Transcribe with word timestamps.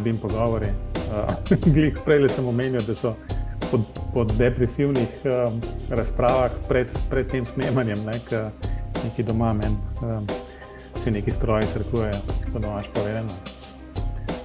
bim 0.00 0.18
pogovori. 0.18 0.70
Uh, 1.10 1.96
prej 2.04 2.28
sem 2.30 2.46
omenil, 2.46 2.84
da 2.86 2.94
so 2.94 3.16
po, 3.70 3.80
po 4.14 4.22
depresivnih 4.24 5.08
um, 5.24 5.56
razpravah 5.90 6.52
pred, 6.68 6.86
pred 7.10 7.26
tem 7.26 7.46
snemanjem, 7.46 7.98
ne, 8.06 8.14
ki 9.16 9.24
doma 9.26 9.50
meni, 9.58 9.74
um, 10.06 10.28
si 11.02 11.10
neki 11.10 11.34
stroji 11.34 11.66
srkujejo, 11.66 12.20
to 12.52 12.62
domač 12.62 12.86
povedano. 12.94 13.34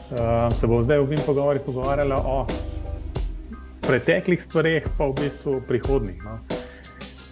Um, 0.10 0.52
se 0.58 0.68
bo 0.68 0.82
zdaj 0.82 1.04
v 1.04 1.12
bim 1.14 1.22
pogovori 1.26 1.62
pogovarjala 1.62 2.18
o 2.18 2.48
preteklih 3.86 4.42
stvareh, 4.42 4.90
pa 4.98 5.06
v 5.06 5.14
bistvu 5.22 5.60
prihodnih. 5.68 6.18
No. 6.26 6.40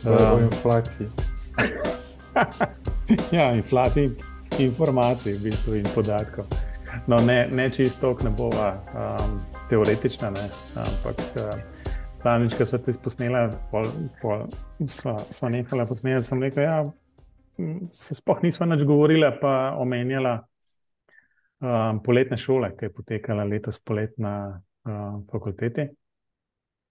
Um, 0.05 0.13
o 0.13 0.39
inflaciji. 0.45 1.09
ja, 3.37 3.49
inflaciji 3.53 4.13
informacij 4.59 5.33
v 5.33 5.49
bistvu 5.49 5.73
in 5.81 5.87
podatkov. 5.95 6.45
No, 7.07 7.17
ne, 7.19 7.47
ne 7.51 7.69
čisto, 7.69 8.13
ne 8.23 8.29
bova 8.37 8.69
um, 8.95 9.39
teoretična, 9.69 10.29
ne, 10.31 10.45
ampak 10.79 11.23
uh, 11.35 11.57
Stanič, 12.15 12.55
ki 12.55 12.65
so 12.65 12.77
te 12.79 12.93
posnele, 13.03 13.49
smo 14.79 15.49
nehali 15.51 15.87
posneti, 15.89 16.21
sem 16.23 16.43
rekel, 16.43 16.63
ja, 16.63 16.77
se 17.91 18.15
spoh 18.15 18.39
nismo 18.45 18.69
več 18.71 18.85
govorili, 18.87 19.27
pa 19.41 19.73
omenjala 19.83 20.37
um, 20.39 21.99
poletne 22.05 22.39
šole, 22.39 22.71
ki 22.77 22.87
je 22.87 22.93
potekala 22.95 23.43
letos 23.49 23.81
polet 23.83 24.15
na 24.23 24.35
um, 24.87 25.25
fakulteti. 25.31 25.89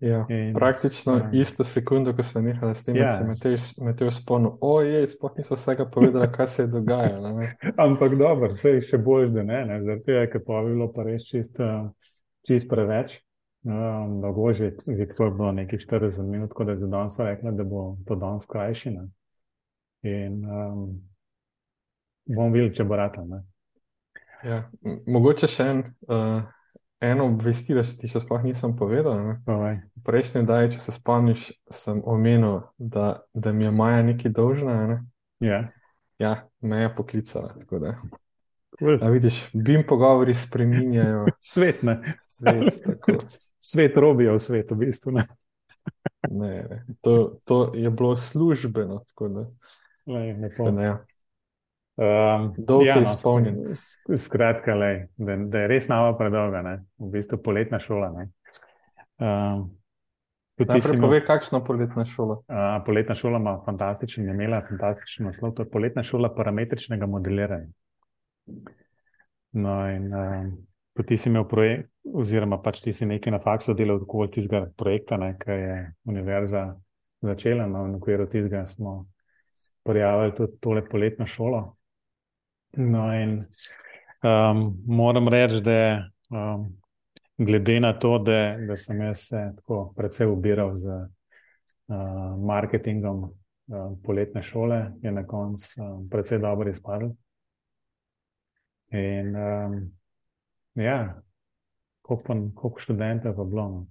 Ja, 0.03 0.27
in, 0.29 0.55
praktično 0.55 1.13
um, 1.15 1.21
isto 1.33 1.65
sekundo, 1.65 2.11
ko 2.17 2.23
smo 2.23 2.41
nehali 2.41 2.75
s 2.75 2.85
tem, 2.85 2.97
ja. 2.97 3.11
se 3.11 3.57
Matej 3.85 4.11
spomnil, 4.11 4.57
ojej, 4.61 5.07
spoh 5.07 5.37
nismo 5.37 5.55
vsega 5.57 5.85
povedali, 5.87 6.27
kaj 6.33 6.47
se 6.47 6.63
je 6.63 6.67
dogajalo. 6.67 7.31
Ampak 7.87 8.17
dobro, 8.19 8.49
vse 8.51 8.73
je 8.75 8.81
še 8.81 8.99
bolj 8.99 9.29
zdaj, 9.31 9.45
ne, 9.47 9.61
ne? 9.69 9.77
zaradi 9.85 10.03
tega, 10.09 10.25
ker 10.33 10.43
pa 10.47 10.63
bi 10.67 10.73
bilo 10.75 10.89
pa 10.91 11.05
res 11.07 11.23
čist, 11.29 11.61
čist 12.49 12.67
preveč. 12.71 13.21
Um, 13.63 14.17
dolgo 14.25 14.51
že 14.53 14.73
je 14.99 15.07
bilo 15.07 15.53
nekaj 15.53 15.79
40 15.79 16.27
minut, 16.27 16.51
tako 16.51 16.65
da 16.65 16.73
je 16.73 16.87
danes 16.91 17.19
rekla, 17.19 17.51
da 17.55 17.65
bo 17.65 17.97
to 18.07 18.17
danes 18.19 18.47
krajši. 18.47 18.91
Ne? 18.91 19.07
In 20.03 20.41
um, 20.43 20.83
bom 22.27 22.51
videl, 22.51 22.73
če 22.75 22.89
bo 22.91 22.99
rata. 22.99 23.23
Ja, 24.43 24.65
mogoče 25.07 25.47
še 25.47 25.69
en, 25.71 25.85
uh, 26.11 26.43
eno 27.03 27.27
obvestilo, 27.27 27.83
če 27.85 27.97
ti 27.99 28.11
še 28.11 28.23
sploh 28.23 28.45
nisem 28.47 28.75
povedal. 28.79 29.37
Prejšnji 30.07 30.45
dan, 30.49 30.71
če 30.73 30.81
se 30.83 30.95
spomniš, 30.95 31.51
sem 31.73 32.01
omenil, 32.09 32.63
da, 32.79 33.23
da 33.35 33.53
mi 33.53 33.67
je 33.67 33.75
Maja 33.75 34.03
nekaj 34.07 34.35
dolžna. 34.35 34.77
Ne? 34.89 34.99
Ja. 35.43 35.61
ja, 36.23 36.35
me 36.61 36.85
je 36.85 36.91
poklicala. 36.95 37.55
Cool. 37.69 38.99
A 39.03 39.11
vidiš, 39.13 39.45
bim 39.53 39.85
pogovori 39.87 40.35
spreminjajo. 40.35 41.27
Svet, 41.53 41.83
ne. 41.87 42.01
Svet, 42.27 43.39
svet 43.59 43.97
robijo 43.97 44.35
v 44.39 44.43
svetu, 44.43 44.75
v 44.75 44.87
bistvu. 44.87 45.15
Ne? 45.19 45.27
ne, 46.31 46.53
ne. 46.71 46.83
To, 47.03 47.39
to 47.45 47.65
je 47.75 47.91
bilo 47.91 48.17
službeno. 48.17 49.03
Ne, 50.07 50.51
ne 50.73 50.85
ja. 50.85 50.97
Um, 51.97 52.49
Dolgo 52.57 52.85
ja, 52.85 52.97
je 52.97 53.05
no, 53.05 53.11
izpolnjen. 53.11 53.61
Skratka, 54.17 54.75
lej, 54.75 55.07
da, 55.17 55.37
da 55.37 55.65
je 55.65 55.71
res 55.75 55.89
nama 55.93 56.15
predolga, 56.19 56.63
ne? 56.63 56.75
v 56.99 57.13
bistvu 57.17 57.39
poletna 57.43 57.81
šola. 57.83 58.13
Um, 59.21 59.71
Najprej 60.61 61.01
povej, 61.01 61.23
kakšna 61.27 61.63
poletna 61.65 62.05
šola. 62.05 62.37
Uh, 62.47 62.77
poletna 62.87 63.15
šola 63.15 63.39
ima 63.41 63.55
fantastičen, 63.65 64.27
je 64.29 64.35
imela 64.35 64.61
fantastičen 64.69 65.27
naslov. 65.27 65.55
To 65.57 65.65
je 65.65 65.71
poletna 65.71 66.03
šola 66.03 66.31
parametričnega 66.35 67.07
modeliranja. 67.07 67.71
No, 69.53 69.75
in 69.91 70.13
uh, 70.13 71.05
ti 71.07 71.17
si 71.17 71.31
imel 71.31 71.47
projekt, 71.49 71.91
oziroma 72.05 72.61
pač 72.63 72.83
ti 72.85 72.93
si 72.93 73.09
nekaj 73.09 73.33
na 73.33 73.41
faksu 73.43 73.75
delal 73.75 74.03
okoli 74.05 74.31
tistega 74.37 74.67
projekta, 74.77 75.19
ki 75.41 75.57
je 75.57 75.77
univerza 76.13 76.67
začela. 77.25 77.67
No, 77.67 77.87
v 77.89 78.01
okviru 78.01 78.29
tistega 78.29 78.65
smo 78.69 79.07
prijavili 79.83 80.37
tudi 80.37 80.61
tole 80.61 80.85
poletno 80.85 81.27
šolo. 81.27 81.65
No, 82.77 83.13
in 83.15 83.47
um, 84.23 84.83
moram 84.87 85.29
reči, 85.29 85.61
da 85.61 86.09
um, 86.31 86.79
glede 87.37 87.81
na 87.81 87.93
to, 87.99 88.19
da, 88.19 88.57
da 88.69 88.77
sem 88.77 89.01
jaz 89.01 89.27
se 89.29 89.53
tako 89.57 89.93
predvsej 89.97 90.27
ubiral 90.27 90.75
z 90.75 90.89
uh, 90.89 92.39
marketingom 92.47 93.25
uh, 93.25 93.33
poletne 94.05 94.43
šole, 94.43 94.93
je 95.03 95.13
na 95.13 95.27
koncu 95.27 95.83
um, 95.83 96.09
predvsej 96.09 96.39
dobro 96.39 96.71
izpadlo. 96.71 97.13
In 98.93 99.37
um, 99.37 99.77
ja, 100.75 101.23
koliko 102.03 102.75
študentov 102.79 103.39
je 103.39 103.45
bilo? 103.45 103.69
No? 103.69 103.87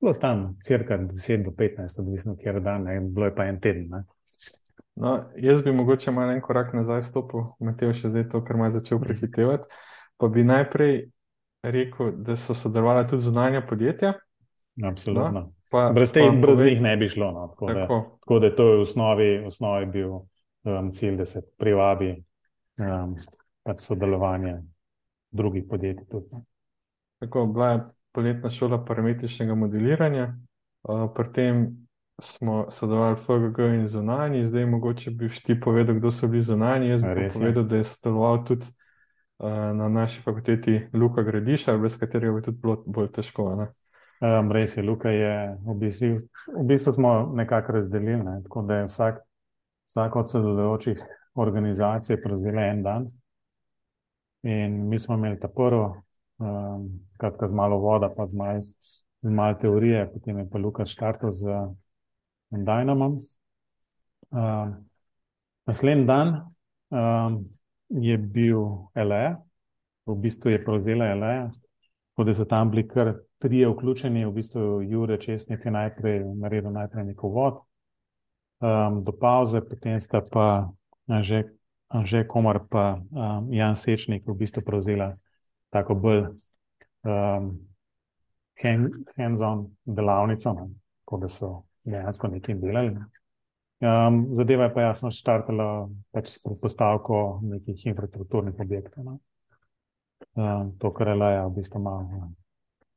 Bilo 0.00 0.12
tam 0.12 0.58
crka 0.60 0.98
10 0.98 1.44
do 1.44 1.50
15, 1.50 2.00
odvisno, 2.00 2.36
kje 2.36 2.52
je 2.52 2.60
dan, 2.60 2.82
ne? 2.82 3.00
bilo 3.00 3.26
je 3.26 3.34
pa 3.34 3.44
en 3.44 3.60
teden. 3.60 4.04
No, 4.96 5.24
jaz 5.36 5.62
bi 5.62 5.72
mogoče 5.72 6.10
malo 6.10 6.32
en 6.32 6.40
korak 6.40 6.72
nazaj 6.74 7.02
stopil, 7.02 7.50
Mateo 7.60 7.92
še 7.92 8.08
zdaj 8.08 8.30
to, 8.32 8.40
kar 8.44 8.56
me 8.56 8.70
je 8.70 8.78
začel 8.78 9.00
prehitevati. 9.00 9.68
Pa 10.16 10.28
bi 10.32 10.44
najprej 10.44 10.94
rekel, 11.66 12.14
da 12.24 12.36
so 12.36 12.56
sodelovala 12.56 13.04
tudi 13.08 13.26
zunanja 13.26 13.60
podjetja. 13.68 14.14
Absolutno. 14.84 15.30
No, 15.30 15.52
pa, 15.70 15.90
brez 15.92 16.12
teh, 16.12 16.30
brez 16.40 16.62
njih 16.64 16.80
ne 16.82 16.96
bi 16.96 17.08
šlo. 17.12 17.28
No, 17.32 17.46
tako, 17.52 17.66
tako. 17.66 17.94
Da, 17.94 18.16
tako 18.20 18.38
da 18.38 18.50
to 18.56 18.68
je 18.68 18.76
v 18.76 18.80
osnovi, 18.80 19.28
v 19.38 19.46
osnovi 19.46 19.86
bil 19.92 20.10
um, 20.16 20.90
cilj, 20.92 21.16
da 21.20 21.24
se 21.24 21.44
privabi 21.60 22.10
um, 22.80 23.14
pač 23.68 23.84
sodelovanje 23.84 24.58
drugih 25.30 25.64
podjetij. 25.68 26.08
Tudi. 26.08 26.40
Tako 27.20 27.46
bila 27.52 27.70
je 27.70 27.80
poletna 28.12 28.50
šola 28.50 28.84
parametričnega 28.84 29.54
modeliranja, 29.54 30.30
uh, 30.88 31.08
pri 31.12 31.32
tem 31.32 31.66
smo 32.18 32.70
sodelovali 32.70 33.16
FGG 33.16 33.58
in 33.58 33.86
zunanji, 33.86 34.44
zdaj 34.44 34.66
mogoče 34.66 35.10
bi 35.10 35.28
ti 35.28 35.60
povedal, 35.60 35.94
kdo 35.94 36.10
so 36.10 36.28
bili 36.28 36.42
zunanji. 36.42 36.88
Jaz 36.88 37.02
bi 37.02 37.28
povedal, 37.34 37.62
da 37.62 37.76
je 37.76 37.84
sodeloval 37.84 38.44
tudi 38.44 38.66
uh, 39.38 39.48
na 39.50 39.88
naši 39.88 40.22
fakulteti 40.22 40.88
Luka 40.92 41.22
Gradiša, 41.22 41.76
brez 41.76 41.98
katerega 41.98 42.32
bi 42.32 42.42
tudi 42.42 42.58
bilo 42.62 42.82
bolj 42.86 43.12
težko. 43.12 43.68
Um, 44.20 44.52
res 44.52 44.76
je, 44.76 44.82
Luka 44.82 45.10
je 45.10 45.58
v 45.66 45.74
bistvu, 45.76 46.16
v 46.56 46.64
bistvu 46.64 46.92
smo 46.92 47.32
nekako 47.34 47.72
razdelili, 47.72 48.22
ne? 48.24 48.40
tako 48.42 48.62
da 48.62 48.74
je 48.74 48.88
vsak, 48.88 49.20
vsak 49.86 50.16
od 50.16 50.30
sodelujočih 50.30 51.02
organizacij 51.34 52.20
prevzel 52.22 52.58
en 52.58 52.82
dan. 52.82 53.10
In 54.42 54.88
mi 54.88 54.98
smo 54.98 55.14
imeli 55.14 55.40
ta 55.40 55.48
prvi, 55.48 55.84
um, 56.38 56.88
kratka 57.18 57.48
z 57.48 57.52
malo 57.52 57.78
voda, 57.78 58.08
pa 58.16 58.26
z 58.26 58.32
malo, 58.32 58.60
z 58.60 59.30
malo 59.30 59.54
teorije, 59.60 60.10
potem 60.12 60.38
je 60.38 60.48
pa 60.50 60.58
Lukas 60.58 60.88
štartal 60.88 61.30
z 61.30 61.52
Dynamom. 62.50 63.16
Um, 64.30 64.88
naslednji 65.66 66.06
dan 66.06 66.48
um, 66.90 67.44
je 67.88 68.18
bil 68.18 68.62
LE, 68.94 69.36
v 70.06 70.14
bistvu 70.14 70.50
je 70.50 70.64
prevzela 70.64 71.14
LE, 71.14 71.50
tako 72.10 72.24
da 72.24 72.34
so 72.34 72.44
tam 72.44 72.70
bili 72.70 72.88
kar 72.88 73.14
trije 73.38 73.68
vključeni, 73.68 74.26
v 74.26 74.32
bistvu 74.32 74.82
Jure 74.82 75.20
Česnik 75.20 75.64
je 75.64 75.70
najprej 75.70 76.24
naredil 76.40 76.70
najprej 76.70 77.04
neko 77.04 77.28
vod. 77.28 77.60
Um, 78.60 79.04
do 79.04 79.12
pauze, 79.12 79.60
potem 79.60 80.00
sta 80.00 80.22
pa 80.32 80.68
že 81.22 81.44
Anže 81.88 82.24
Komar 82.26 82.66
pa 82.68 82.98
um, 82.98 83.52
Jan 83.52 83.76
Sečnik 83.76 84.26
v 84.26 84.34
bistvu 84.34 84.62
prevzela 84.66 85.12
tako 85.70 85.94
bolj 85.94 86.22
um, 87.06 87.52
hands-on 89.16 89.66
delavnico, 89.84 90.52
ne? 90.52 90.66
tako 91.04 91.18
da 91.20 91.28
so 91.28 91.50
dejansko 91.86 92.30
nekaj 92.34 92.58
delali. 92.62 92.94
Ne? 92.94 93.06
Um, 93.86 94.22
zadeva 94.34 94.68
je 94.68 94.74
pa 94.74 94.86
jasno 94.88 95.10
štartala 95.12 95.88
pač 96.14 96.32
s 96.32 96.56
postavko 96.62 97.40
nekih 97.44 97.86
infrastrukturnih 97.92 98.56
objektov. 98.58 99.04
Ne? 99.04 99.18
Um, 100.36 100.72
to, 100.80 100.90
kar 100.96 101.12
je 101.12 101.20
laja, 101.20 101.46
v 101.46 101.54
bistvu 101.58 101.80
ima 101.80 101.96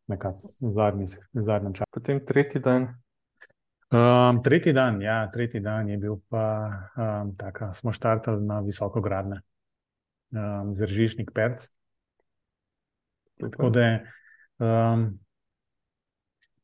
nekako 0.09 0.56
v 0.62 0.71
zadnjem 1.45 1.74
času. 1.74 1.91
Potem 1.94 2.25
tretji 2.25 2.62
dan 2.63 2.89
Um, 3.89 4.44
tretji 4.44 4.74
dan, 4.74 5.01
ja, 5.01 5.31
tretji 5.33 5.59
dan 5.59 5.88
je 5.89 5.97
bil 5.97 6.19
pa 6.30 6.69
um, 6.94 7.31
tako, 7.35 7.71
smo 7.74 7.89
štartali 7.92 8.45
na 8.45 8.59
visoko 8.62 9.01
gradne, 9.01 9.42
um, 10.30 10.75
zržišnik 10.77 11.31
Perc. 11.33 11.65
Tako 13.42 13.69
da 13.74 13.88
um, 14.62 15.07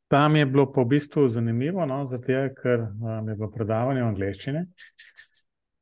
tam 0.08 0.36
je 0.36 0.46
bilo 0.46 0.66
v 0.76 0.86
bistvu 0.86 1.28
zanimivo, 1.28 1.86
no, 1.86 2.04
zato 2.06 2.50
ker 2.62 2.88
um, 2.90 3.30
je 3.30 3.36
bilo 3.36 3.50
predavanje 3.52 4.04
v 4.04 4.12
angleščini. 4.12 4.66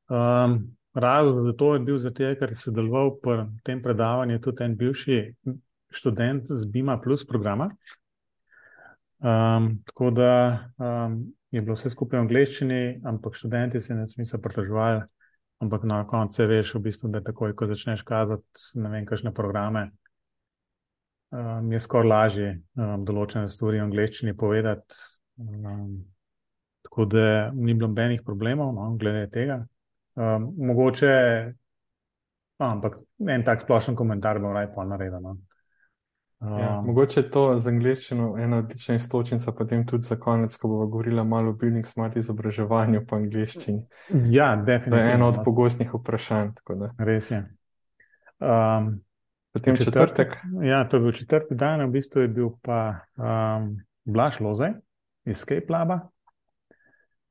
Um, 0.09 0.75
Razlog 0.93 1.45
za 1.45 1.53
to 1.57 1.73
je 1.73 1.79
bil, 1.79 1.97
zato 1.97 2.35
ker 2.37 2.51
je 2.53 2.55
sodeloval 2.55 3.15
pri 3.17 3.47
tem 3.65 3.81
predavanju 3.81 4.37
tudi 4.39 4.63
en 4.63 4.75
bivši 4.77 5.15
študent 5.89 6.45
z 6.45 6.65
Bima 6.69 6.99
Plus 7.01 7.25
programa. 7.25 7.71
Um, 9.17 9.81
tako 9.85 10.11
da 10.11 10.69
um, 10.77 11.33
je 11.51 11.61
bilo 11.61 11.73
vse 11.73 11.89
skupaj 11.89 12.19
v 12.19 12.27
angleščini, 12.27 13.01
ampak 13.09 13.33
študenti 13.35 13.79
se 13.79 13.97
niso 14.17 14.37
pritoževali. 14.37 15.01
Ampak 15.63 15.83
na 15.87 16.03
koncu 16.07 16.45
veš, 16.45 16.75
v 16.75 16.83
bistvu, 16.89 17.09
da 17.09 17.23
takoj, 17.23 17.55
ko 17.55 17.65
začneš 17.69 18.03
kazati, 18.03 18.67
ne 18.75 18.89
vem, 18.89 19.05
kakšne 19.07 19.31
programe, 19.33 19.87
um, 21.33 21.71
je 21.71 21.79
skoraj 21.79 22.09
lažje 22.09 22.49
um, 22.77 23.03
določene 23.05 23.49
stvari 23.49 23.81
v 23.81 23.87
angleščini 23.87 24.35
povedati. 24.37 25.01
Um, 25.41 26.03
tako 26.85 27.07
da 27.09 27.51
ni 27.55 27.73
bilo 27.73 27.89
nobenih 27.89 28.21
problemov, 28.25 28.73
no, 28.75 28.91
glede 29.01 29.25
tega. 29.33 29.63
Um, 30.13 30.51
mogoče, 30.69 31.13
no, 32.61 32.67
ampak 32.67 32.99
en 33.25 33.45
tak 33.45 33.63
splošen 33.63 33.97
komentar 33.97 34.39
bom 34.43 34.53
raje 34.53 34.69
pa 34.75 34.85
naredil. 34.85 35.17
No. 35.23 35.37
Um, 36.43 36.57
ja, 36.59 36.81
mogoče 36.85 37.21
je 37.21 37.29
to 37.31 37.43
z 37.57 37.71
angliščino 37.71 38.33
ena 38.37 38.59
odlična 38.61 38.97
istočnica, 38.99 39.55
potem 39.55 39.85
tudi 39.87 40.03
za 40.05 40.19
konec, 40.19 40.55
ko 40.59 40.67
bomo 40.67 40.87
govorili 40.91 41.23
malo 41.23 41.53
o 41.53 41.57
building 41.57 41.87
smart 41.87 42.17
izobraževanju 42.19 43.05
po 43.07 43.15
angliščini. 43.15 43.79
Ja, 44.29 44.53
definitivno. 44.55 44.97
To 44.97 45.01
je 45.01 45.13
eno 45.13 45.31
od 45.31 45.39
no. 45.39 45.47
pogostnih 45.47 45.95
vprašanj. 45.95 46.51
Res 46.99 47.31
je. 47.31 47.41
Um, 48.43 48.99
Potem 49.53 49.75
četrtek. 49.75 50.07
četrtek. 50.07 50.37
Ja, 50.61 50.87
to 50.89 50.97
je 50.97 51.01
bil 51.01 51.11
četrti 51.11 51.55
dan, 51.55 51.85
v 51.85 51.91
bistvu 51.91 52.21
je 52.21 52.27
bil 52.27 52.49
pa 52.61 53.05
um, 53.15 53.77
Blaž 54.05 54.39
Loze 54.39 54.73
iz 55.25 55.45
Skype 55.45 55.69
Laba. 55.69 56.09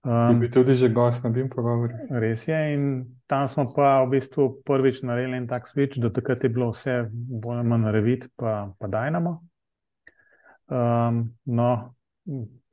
Um, 0.04 0.30
je 0.30 0.38
bil 0.38 0.50
tudi 0.50 0.76
že 0.76 0.88
gost 0.88 1.24
na 1.24 1.30
BIM 1.30 1.48
pogovoru. 1.50 1.94
Res 2.10 2.48
je, 2.48 2.74
in 2.74 3.04
tam 3.26 3.48
smo 3.48 3.66
pa 3.74 4.04
v 4.06 4.14
bistvu 4.14 4.62
prvič 4.62 5.02
naredili 5.02 5.36
en 5.36 5.48
tak 5.50 5.66
switch, 5.66 5.98
do 5.98 6.10
takrat 6.10 6.44
je 6.44 6.50
bilo 6.50 6.70
vse 6.70 7.10
bolj 7.10 7.58
ali 7.58 7.69
manj 7.69 7.90
revit, 7.90 8.28
pa, 8.36 8.70
pa 8.78 8.86
dajnamo. 8.86 9.42
Um, 10.70 11.34
no, 11.44 11.94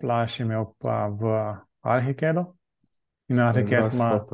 Blaž 0.01 0.39
je 0.39 0.45
imel 0.45 0.69
pa 0.77 1.09
v 1.09 1.33
Arhikedu 1.81 2.45
in 3.29 3.39
Arhiked 3.39 3.93
ima. 3.93 4.25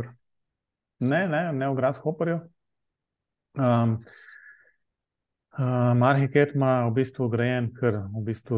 Ne, 0.99 1.27
ne, 1.27 1.51
ne 1.53 1.69
v 1.69 1.75
Grasshopperju. 1.75 2.39
Um, 3.55 3.99
Um, 5.57 6.03
Arhiket 6.03 6.55
ima 6.55 6.83
v 6.87 6.91
bistvu 6.97 7.29
ugrajen, 7.29 7.69
ker 7.79 8.01
v 8.11 8.23
bistvu 8.27 8.57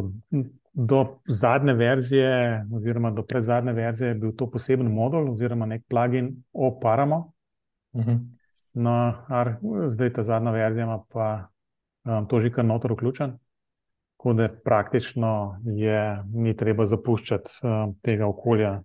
do 0.73 1.01
zadnje 1.29 1.73
verzije, 1.77 2.31
oziroma 2.73 3.11
do 3.11 3.21
predzadnje 3.25 3.73
verzije, 3.73 4.07
je 4.09 4.15
bil 4.15 4.31
to 4.37 4.47
poseben 4.49 4.89
modul, 4.93 5.31
oziroma 5.31 5.65
nek 5.65 5.83
plugin 5.89 6.31
oparamo. 6.53 7.31
Uh 7.93 8.01
mhm. 8.01 8.09
-huh. 8.09 8.25
No, 8.73 9.13
ar, 9.27 9.55
zdaj 9.87 10.13
ta 10.13 10.23
zadnja 10.23 10.51
verzija 10.51 10.83
ima 10.85 11.03
pa 11.09 11.47
um, 12.05 12.27
to 12.27 12.41
že 12.41 12.51
kar 12.51 12.65
notor 12.65 12.91
vključen, 12.93 13.37
tako 14.17 14.33
da 14.33 14.49
praktično 14.63 15.61
je, 15.65 16.23
ni 16.33 16.55
treba 16.57 16.85
zapuščati 16.85 17.51
um, 17.63 17.95
tega 18.01 18.27
okolja. 18.27 18.81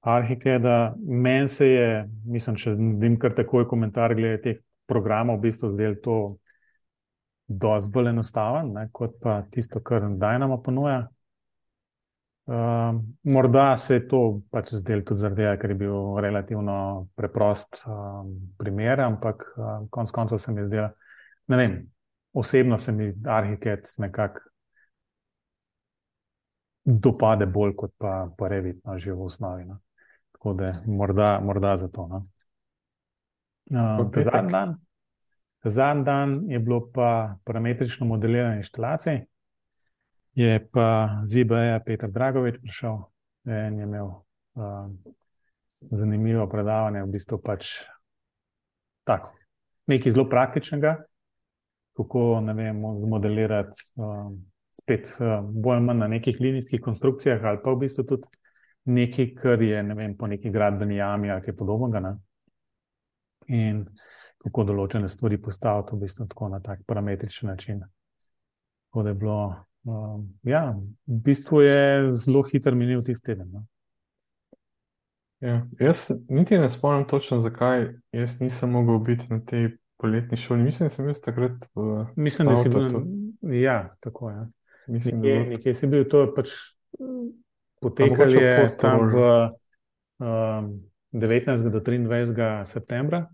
Arhikeda, 0.00 0.94
meni 0.98 1.48
se 1.48 1.68
je, 1.68 2.08
mislim, 2.24 2.56
če 2.56 2.70
vidim 2.74 3.18
kar 3.18 3.34
takoj 3.34 3.68
komentar 3.68 4.14
glede 4.14 4.40
teh 4.42 4.56
programov, 4.86 5.36
v 5.36 5.40
bistvu 5.40 5.70
zdaj 5.70 5.94
to 6.02 6.36
dosti 7.46 7.92
bolj 7.92 8.12
enostaven, 8.12 8.72
ne, 8.76 8.86
kot 8.92 9.18
pa 9.22 9.42
tisto, 9.50 9.80
kar 9.84 10.06
Dajnama 10.18 10.58
ponuja. 10.62 11.02
Uh, 12.42 12.98
morda 13.22 13.76
se 13.78 13.94
je 13.94 14.08
to 14.10 14.20
pač 14.50 14.72
zdelo 14.74 15.04
tudi 15.06 15.20
zaradi 15.20 15.44
tega, 15.44 15.56
ker 15.62 15.70
je 15.70 15.76
bil 15.84 16.16
relativno 16.20 16.76
preprost 17.14 17.84
um, 17.86 18.32
primer, 18.58 19.00
ampak 19.04 19.44
uh, 19.54 19.84
konec 19.94 20.10
koncev 20.10 20.40
se 20.42 20.52
mi 20.52 20.60
je 20.60 20.66
zdelo, 20.66 20.88
ne 21.54 21.60
vem, 21.60 21.76
osebno 22.34 22.78
se 22.78 22.92
mi 22.92 23.12
arhitekt 23.30 23.94
nekako 24.02 24.42
dopade 26.84 27.46
bolj 27.46 27.76
kot 27.76 27.94
pa, 27.98 28.28
pa 28.38 28.48
revit, 28.48 28.82
no, 28.84 28.98
že 28.98 29.14
v 29.14 29.22
osnovi. 29.22 29.64
No. 29.64 29.78
Tako 30.32 30.54
da 30.58 30.72
morda, 30.86 31.40
morda 31.40 31.76
za 31.76 31.88
to. 31.88 32.06
No. 32.06 32.26
Uh, 33.70 34.22
Zadnji 34.22 34.52
dan. 34.52 34.76
Zadnji 35.64 36.04
dan 36.04 36.50
je 36.50 36.58
bilo 36.58 36.90
pa 36.92 37.36
parametrično 37.44 38.06
modeliranje 38.06 38.56
inštalacij, 38.56 39.20
je 40.34 40.68
pa 40.72 41.20
ZBA 41.24 41.80
Petr 41.86 42.10
Dragovič 42.10 42.58
prišel 42.62 42.98
in 43.46 43.78
je 43.78 43.82
imel 43.82 44.06
uh, 44.06 44.90
zanimivo 45.90 46.46
predavanje, 46.48 47.02
v 47.02 47.10
bistvu 47.10 47.38
pač 47.42 47.68
tako, 49.04 49.34
nekaj 49.86 50.12
zelo 50.12 50.28
praktičnega, 50.28 50.96
kako 51.96 52.40
ne 52.40 52.54
vem, 52.54 52.80
modelirati 53.08 53.86
uh, 53.96 54.32
spet 54.78 55.10
uh, 55.20 55.40
bolj 55.42 55.76
ali 55.76 55.86
manj 55.86 55.98
na 55.98 56.08
nekih 56.08 56.40
linijskih 56.40 56.80
konstrukcijah 56.80 57.44
ali 57.44 57.62
pa 57.64 57.70
v 57.70 57.84
bistvu 57.84 58.04
tudi 58.04 58.30
nekaj, 58.84 59.34
kar 59.38 59.62
je 59.62 59.82
ne 59.82 59.94
vem, 59.94 60.16
po 60.18 60.26
neki 60.26 60.50
gradbeni 60.50 60.96
jami 60.96 61.30
ali 61.30 61.42
kaj 61.42 61.56
podobnega. 61.56 62.16
In 63.46 63.84
kako 64.42 64.64
določene 64.66 65.08
stvari 65.08 65.38
postaviti, 65.38 65.94
v 65.94 66.06
bistvu 66.06 66.26
tako 66.30 66.48
na 66.52 66.60
tak 66.60 66.82
parametričen 66.86 67.50
način. 67.50 67.82
Tako 68.90 69.02
da 69.02 69.12
je 69.12 69.18
bilo, 69.18 69.38
um, 69.84 70.24
ja, 70.42 70.64
v 71.06 71.20
bistvu 71.28 71.62
je 71.62 72.10
zelo 72.18 72.42
hiter 72.48 72.74
minil 72.74 73.04
tisti 73.06 73.32
teden. 73.32 73.52
No? 73.52 73.64
Ja, 75.42 75.60
jaz 75.80 76.10
niti 76.28 76.58
ne 76.58 76.68
spomnim 76.70 77.06
točno, 77.10 77.38
zakaj 77.42 77.88
jaz 78.14 78.36
nisem 78.40 78.70
mogel 78.70 78.98
biti 79.02 79.26
na 79.30 79.40
tej 79.42 79.72
poletni 79.98 80.36
šoli. 80.36 80.62
Mislim, 80.62 80.86
da 80.86 80.94
sem 80.94 81.06
bil 81.06 81.18
takrat 81.24 81.64
v 81.74 82.04
Mislim, 82.16 82.48
da 82.48 82.56
si 82.56 82.70
bil. 82.70 83.54
Ja, 83.54 83.94
tako 84.00 84.30
je. 84.30 84.36
Ja. 84.36 84.46
Mislim, 84.86 85.20
nekje, 85.20 85.38
da 85.38 85.50
nekje 85.50 85.74
si 85.74 85.86
bil 85.86 86.06
to 86.10 86.26
pač 86.34 86.54
potekal 87.82 88.30
je 88.30 88.54
tam 88.78 89.06
v 89.10 89.18
um, 90.22 90.72
19. 91.12 91.70
do 91.70 91.80
23. 91.82 92.64
septembra. 92.64 93.26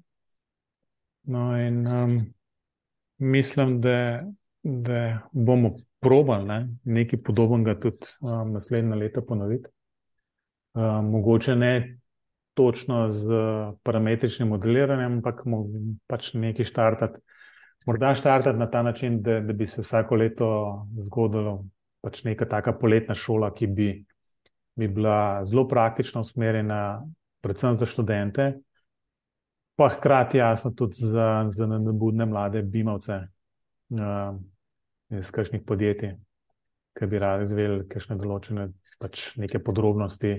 No, 1.23 1.57
in 1.57 1.87
um, 1.87 2.35
mislim, 3.19 3.81
da, 3.81 4.23
da 4.63 5.29
bomo 5.33 5.75
probali 6.01 6.47
ne, 6.47 6.69
nekaj 6.85 7.23
podobnega 7.23 7.81
tudi 7.81 8.07
um, 8.21 8.53
naslednje 8.53 8.97
leto 8.97 9.25
ponoviti. 9.27 9.69
Um, 10.75 11.11
mogoče 11.11 11.57
ne 11.57 11.99
točno 12.55 13.11
z 13.11 13.27
parametričnim 13.83 14.49
modeliranjem, 14.49 15.13
ampak 15.13 15.43
pač 16.07 16.33
nekaj 16.35 16.67
štartati. 16.67 17.21
Morda 17.87 18.15
štartati 18.15 18.59
na 18.59 18.67
ta 18.71 18.83
način, 18.83 19.23
da, 19.23 19.41
da 19.41 19.53
bi 19.53 19.67
se 19.67 19.81
vsako 19.81 20.17
leto 20.19 20.49
zgodilo 21.05 21.65
pač 22.03 22.25
neka 22.25 22.49
taka 22.49 22.73
poletna 22.73 23.15
šola, 23.15 23.53
ki 23.55 23.67
bi, 23.67 23.89
bi 24.75 24.89
bila 24.89 25.45
zelo 25.45 25.69
praktično 25.69 26.21
usmerjena, 26.21 27.03
predvsem 27.43 27.79
za 27.79 27.87
študente, 27.87 28.53
pa 29.79 29.89
hkrati 29.89 30.39
jasno 30.39 30.71
tudi 30.75 31.07
za, 31.07 31.51
za 31.55 31.67
nebudne 31.67 32.27
mlade 32.27 32.63
bimovce 32.63 33.19
uh, 33.95 34.35
iz 35.15 35.31
kakšnih 35.31 35.63
podjetij, 35.67 36.17
ki 36.99 37.07
bi 37.07 37.21
radi 37.23 37.45
razvili 37.45 37.85
kakšne 37.87 38.17
določene 38.19 38.73
pač 38.99 39.37
neke 39.39 39.63
podrobnosti 39.63 40.33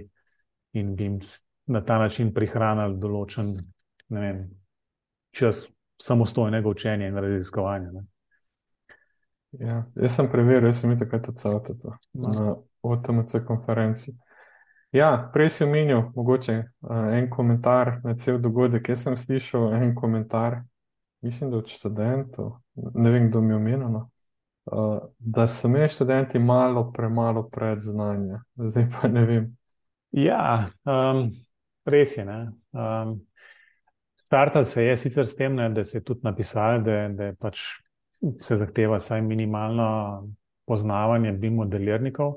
in 0.75 0.91
bi 0.95 1.07
jim 1.07 1.19
na 1.71 1.79
ta 1.85 2.01
način 2.01 2.33
prihranili 2.35 2.99
določen 2.99 3.53
vem, 4.11 4.43
čas 5.31 5.63
samostojnega 6.03 6.67
učenja 6.69 7.07
in 7.07 7.23
raziskovanja. 7.23 7.91
Ne. 7.95 8.03
Ja, 9.63 9.83
jaz 9.95 10.15
sem 10.19 10.27
preveril, 10.31 10.67
jaz 10.73 10.83
sem 10.83 10.91
videl, 10.91 11.07
kaj 11.09 11.19
je 11.21 11.27
to 11.29 11.37
celoto 11.39 11.77
no. 11.79 12.33
na 12.33 12.55
OTMC 12.81 13.39
konferenci. 13.47 14.19
Ja, 14.91 15.29
prej 15.33 15.49
si 15.49 15.63
omenil, 15.63 16.01
mogoče 16.15 16.53
uh, 16.81 17.13
en 17.13 17.29
komentar 17.29 17.99
na 18.03 18.15
cel 18.17 18.39
dogodek. 18.41 18.89
Jaz 18.89 19.03
sem 19.05 19.17
slišal 19.17 19.73
en 19.77 19.91
komentar, 19.95 20.63
mislim, 21.21 21.51
da 21.51 21.57
od 21.57 21.69
študentov, 21.69 22.55
ne 22.75 23.11
vem, 23.11 23.27
kdo 23.29 23.41
mi 23.41 23.53
je 23.53 23.57
omenil, 23.57 23.99
uh, 23.99 24.97
da 25.19 25.47
so 25.47 25.67
imeli 25.67 25.89
študenti 25.89 26.39
malo 26.39 26.87
premalo 26.91 27.45
predznanja. 27.49 28.41
Zdaj 28.55 28.87
pa 28.95 29.07
ne 29.07 29.25
vem. 29.25 29.45
Ja, 30.11 30.71
um, 30.85 31.29
res 31.85 32.17
je. 32.17 32.25
Um, 32.25 33.19
Startal 34.25 34.65
se 34.65 34.83
je 34.83 34.95
sicer 34.95 35.27
s 35.27 35.35
tem, 35.35 35.55
ne, 35.55 35.69
da 35.69 35.85
se 35.85 35.97
je 35.97 36.03
tudi 36.03 36.19
napisali, 36.23 36.83
da, 36.83 36.97
da 37.13 37.29
pač 37.37 37.61
se 38.41 38.57
zahteva 38.57 38.97
vsaj 38.97 39.21
minimalno 39.21 39.87
poznavanje 40.65 41.31
bi 41.31 41.49
modelirnikov, 41.49 42.35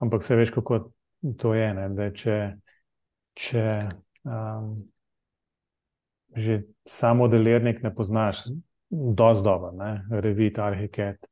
ampak 0.00 0.22
se 0.22 0.36
veš, 0.36 0.52
kako 0.54 0.90
to 1.38 1.54
je. 1.54 1.72
Ne, 1.74 1.88
da 1.96 2.10
če, 2.14 2.36
če 3.38 3.64
um, 4.24 4.72
že 6.36 6.62
samo 6.86 7.28
delirnik 7.28 7.82
ne 7.82 7.94
poznaš, 7.94 8.44
dosti 8.90 9.44
dobro, 9.44 9.72
ne, 9.76 10.04
revit, 10.10 10.58
arhiket. 10.58 11.26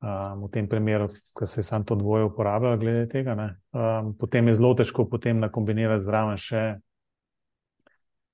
Um, 0.00 0.46
v 0.46 0.48
tem 0.48 0.68
primeru, 0.68 1.10
ko 1.36 1.44
se 1.46 1.60
je 1.60 1.64
samo 1.66 1.84
to 1.84 1.94
dvoje 1.94 2.24
uporabljalo, 2.24 2.78
glede 2.80 3.08
tega, 3.12 3.34
um, 3.36 4.14
potem 4.16 4.48
je 4.48 4.54
zelo 4.56 4.72
težko 4.74 5.04
potem 5.04 5.42
nakombinirati 5.42 6.00
zraven 6.00 6.40
še, 6.40 6.62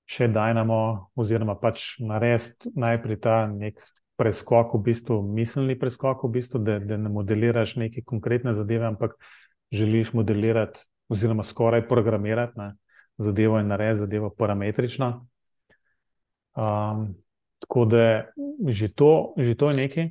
še 0.07 0.29
Dynamo, 0.31 1.11
oziroma 1.19 1.57
pač 1.59 1.97
narediti 1.99 2.71
najprej 2.71 3.19
ta 3.19 3.41
nek 3.51 3.83
preskok, 4.17 4.77
v 4.79 4.81
bistvu 4.87 5.19
miselni 5.27 5.75
preskok, 5.75 6.23
v 6.23 6.39
bistvu, 6.39 6.63
da, 6.63 6.79
da 6.79 6.97
ne 6.97 7.11
modeliraš 7.11 7.75
neke 7.83 8.01
konkretne 8.07 8.55
zadeve, 8.55 8.87
ampak 8.87 9.19
želiš 9.71 10.13
modelirati, 10.13 10.79
oziroma 11.09 11.43
skoraj 11.43 11.87
programirati 11.87 12.59
ne, 12.59 12.73
zadevo 13.17 13.59
in 13.59 13.67
narediti 13.67 13.99
zadevo 13.99 14.29
parametrično. 14.29 15.27
Um, 16.55 17.15
tako 17.59 17.85
da 17.85 18.25
že 18.67 18.93
to, 18.93 19.33
že 19.37 19.55
to 19.55 19.69
je 19.69 19.75
nekaj. 19.75 20.09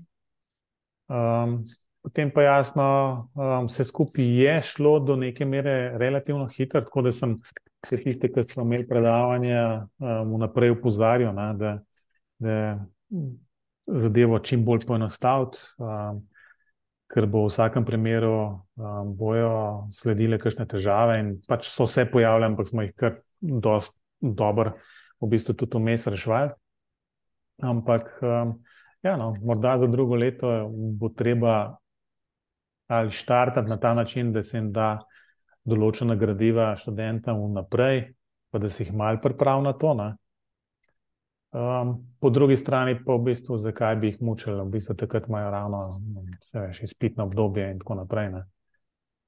Um, 1.08 1.64
potem 2.02 2.30
pa 2.30 2.42
jasno, 2.42 2.84
um, 3.34 3.66
vse 3.66 3.84
skupaj 3.84 4.24
je 4.24 4.62
šlo 4.62 4.98
do 5.00 5.16
neke 5.16 5.44
mere 5.44 5.98
relativno 5.98 6.46
hitro, 6.46 6.80
tako 6.80 7.02
da 7.02 7.12
sem 7.12 7.40
vse 7.82 7.98
tiste, 8.02 8.30
ki 8.32 8.44
smo 8.44 8.62
imeli 8.62 8.86
predavanja, 8.88 9.86
um, 9.98 10.34
vnaprej 10.34 10.70
upozoril, 10.70 11.32
da, 11.58 11.78
da 12.38 12.86
zadevo 13.86 14.38
čim 14.38 14.64
bolj 14.64 14.86
poenostaviti. 14.86 15.58
Um, 15.78 16.26
ker 17.12 17.26
bo 17.30 17.44
v 17.44 17.50
vsakem 17.50 17.84
primeru 17.86 18.34
um, 18.76 19.14
bojo 19.16 19.86
sledile 19.94 20.38
kakšne 20.42 20.66
težave 20.66 21.20
in 21.22 21.34
pač 21.46 21.68
so 21.70 21.86
se 21.86 22.06
pojavljale, 22.10 22.50
ampak 22.50 22.68
smo 22.68 22.82
jih 22.82 22.94
kar 22.98 23.20
dost 23.40 23.94
dobro 24.20 24.74
v 25.22 25.30
bistvu 25.30 25.54
tudi 25.54 25.78
vmes 25.78 26.06
rešvali. 26.10 26.50
Ampak 27.62 28.10
um, 28.20 28.56
ja, 29.06 29.16
no, 29.16 29.34
morda 29.40 29.78
za 29.78 29.86
drugo 29.86 30.18
leto 30.18 30.68
bo 30.70 31.08
treba 31.08 31.76
ali 32.86 33.10
štartati 33.10 33.68
na 33.68 33.78
ta 33.80 33.94
način, 33.94 34.32
da 34.32 34.42
se 34.42 34.58
jim 34.58 34.70
da 34.72 34.98
določena 35.66 36.14
gradiva 36.14 36.74
študentom 36.78 37.40
vnaprej, 37.48 38.04
pa 38.50 38.60
da 38.62 38.70
se 38.70 38.84
jih 38.84 38.92
mal 38.94 39.18
pripravi 39.22 39.64
na 39.66 39.72
to. 39.74 39.94
Ne? 39.98 40.12
Um, 41.52 41.92
po 42.20 42.30
drugi 42.30 42.56
strani 42.56 42.98
pa 43.04 43.14
v 43.14 43.30
bistvu, 43.30 43.56
zakaj 43.56 43.96
bi 43.96 44.10
jih 44.10 44.22
mučili, 44.22 44.60
v 44.60 44.70
bistvu 44.76 44.94
takrat 44.94 45.28
imajo 45.28 45.50
ravno 45.50 45.82
vse 46.40 46.60
več 46.60 46.82
izpitno 46.82 47.24
obdobje 47.24 47.70
in 47.70 47.78
tako 47.78 47.94
naprej. 48.02 48.30
Ne? 48.34 48.42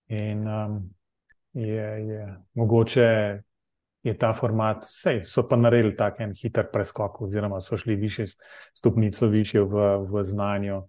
In 0.09 0.49
um, 0.49 0.81
je, 1.53 1.87
je 2.09 2.27
mogoče 2.55 3.09
je 4.03 4.15
ta 4.19 4.33
format, 4.33 4.85
sej, 4.87 5.23
so 5.27 5.43
pa 5.49 5.57
naredili 5.57 5.97
tako 5.97 6.23
en 6.23 6.35
hiter 6.35 6.69
preskok, 6.73 7.21
oziroma 7.23 7.61
so 7.61 7.77
šli 7.77 7.97
više 7.97 8.27
stopnico 8.75 9.27
više 9.27 9.61
v, 9.61 9.89
v 10.11 10.25
znanju 10.25 10.83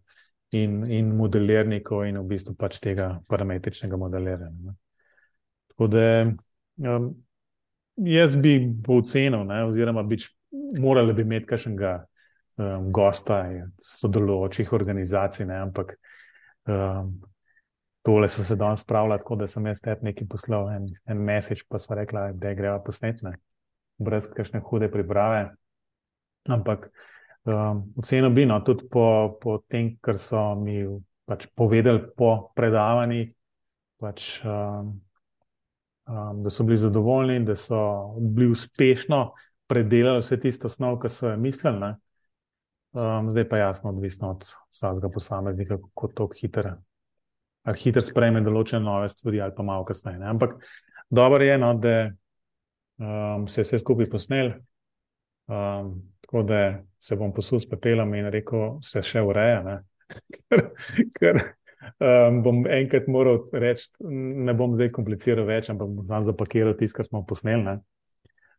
in, 0.51 0.83
in 0.91 1.15
modelirnikov 1.15 2.05
in 2.05 2.17
v 2.17 2.25
bistvu 2.29 2.55
pač 2.55 2.79
tega 2.79 3.19
parametričnega 3.29 3.97
modeliranja. 3.97 4.75
Tako 5.71 5.87
da 5.87 6.05
um, 6.25 7.09
jaz 7.95 8.35
bi 8.35 8.55
ocenil, 8.87 9.47
oziroma 9.67 10.03
bi 10.03 10.17
morali 10.51 11.13
bi 11.13 11.21
imeti 11.21 11.45
kakšnega 11.49 11.93
um, 12.57 12.91
gosta, 12.91 13.43
sodelujočih 13.81 14.73
organizacij, 14.73 15.45
ne? 15.49 15.59
ampak 15.67 15.93
um, 16.67 17.13
tole 18.05 18.27
so 18.27 18.43
se 18.43 18.55
danes 18.55 18.79
spravljali 18.79 19.19
tako, 19.19 19.35
da 19.35 19.47
sem 19.47 19.65
jaz 19.67 19.81
te 19.81 19.95
nekaj 20.01 20.27
poslal, 20.27 20.69
en, 20.73 20.87
en 21.05 21.23
mesec, 21.23 21.63
pa 21.69 21.79
so 21.79 21.95
rekli, 21.95 22.31
da 22.33 22.53
greva 22.53 22.79
posnetne, 22.83 23.35
brez 23.97 24.29
kakšne 24.33 24.61
hude 24.65 24.89
priprave. 24.91 25.49
Ampak 26.49 26.89
um, 27.43 27.83
ocenil 27.99 28.31
bi, 28.33 28.47
no, 28.49 28.59
tudi 28.65 28.87
po, 28.91 29.37
po 29.41 29.59
tem, 29.67 29.97
kar 30.01 30.17
so 30.17 30.53
mi 30.59 30.81
pač 31.29 31.45
povedali 31.55 32.07
po 32.17 32.49
predavanjih. 32.57 33.35
Pač, 33.99 34.39
um, 34.47 34.93
um, 36.07 36.43
da 36.43 36.49
so 36.49 36.63
bili 36.63 36.77
zadovoljni, 36.79 37.43
da 37.45 37.55
so 37.59 37.79
bili 38.15 38.47
uspešno 38.53 39.19
predelali 39.69 40.23
vse 40.23 40.39
tisto 40.41 40.69
snov, 40.69 40.99
ki 41.03 41.11
so 41.13 41.29
jo 41.29 41.37
mislili. 41.39 41.93
Um, 42.97 43.29
zdaj 43.29 43.45
pa 43.49 43.59
je 43.59 43.61
jasno, 43.61 43.91
odvisno 43.93 44.31
od 44.33 44.47
vsakega 44.73 45.11
posameznika, 45.13 45.77
kako 45.77 46.07
to 46.17 46.29
hiter, 46.39 46.71
hiter 47.77 48.05
sprejme 48.05 48.41
določene 48.41 48.81
nove 48.81 49.11
stvari, 49.11 49.43
ali 49.45 49.53
pa 49.55 49.65
malo 49.65 49.85
kasneje. 49.85 50.17
Ne? 50.23 50.31
Ampak 50.31 50.55
dobro 51.09 51.45
je, 51.45 51.57
no, 51.61 51.75
da 51.77 51.93
um, 52.97 53.45
se 53.47 53.61
je 53.61 53.67
vse 53.67 53.81
skupaj 53.83 54.09
posnel, 54.09 54.55
um, 55.51 55.93
tako 56.25 56.43
da 56.49 56.63
se 56.97 57.17
bom 57.19 57.33
posul 57.33 57.61
s 57.61 57.69
pepelom 57.69 58.17
in 58.17 58.31
rekel, 58.33 58.79
se 58.81 59.05
še 59.05 59.21
ureja. 59.21 59.79
ker 60.49 60.65
ker 61.19 61.41
um, 62.01 62.41
bom 62.43 62.63
enkrat 62.65 63.07
moral 63.07 63.43
reči, 63.53 63.89
ne 64.01 64.53
bom 64.57 64.73
zdaj 64.77 64.91
kompliciral 64.95 65.47
več, 65.47 65.69
ampak 65.71 65.93
bom 65.93 66.05
sam 66.05 66.25
zapakiral 66.25 66.75
tisto, 66.77 66.99
kar 66.99 67.09
smo 67.09 67.23
posneli. 67.27 67.77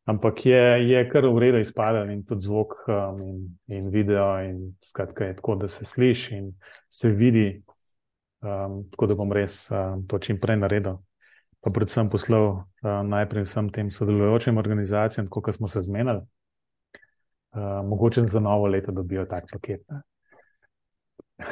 Ampak 0.04 0.47
je, 0.47 0.88
je 0.88 1.00
kar 1.11 1.26
v 1.26 1.38
redu 1.38 1.61
izpadal 1.61 2.11
in 2.11 2.23
tudi 2.25 2.47
zvok 2.49 2.75
um, 2.88 3.21
in, 3.23 3.37
in 3.69 3.90
video, 3.92 4.40
in 4.42 4.73
skratka 4.85 5.25
je 5.25 5.37
tako, 5.37 5.54
da 5.54 5.69
se 5.69 5.85
sliši 5.85 6.37
in 6.37 6.52
se 6.88 7.11
vidi, 7.11 7.62
um, 8.42 8.83
tako 8.90 9.07
da 9.07 9.14
bom 9.14 9.33
res 9.33 9.71
um, 9.71 10.07
to 10.09 10.19
čim 10.19 10.40
prej 10.40 10.57
naredil. 10.57 10.99
Pa 11.61 11.71
predvsem 11.71 12.09
poslal 12.11 12.49
um, 12.49 12.64
najprej 13.12 13.45
vsem 13.45 13.69
tem 13.71 13.90
sodelujočim 13.92 14.59
organizacijam, 14.59 15.28
kot 15.28 15.52
smo 15.54 15.69
se 15.69 15.83
zmenili, 15.85 16.25
um, 17.54 17.92
mogoče 17.92 18.26
za 18.26 18.40
novo 18.40 18.66
leto 18.66 18.92
dobijo 18.92 19.26
tak 19.26 19.50
paket. 19.52 19.85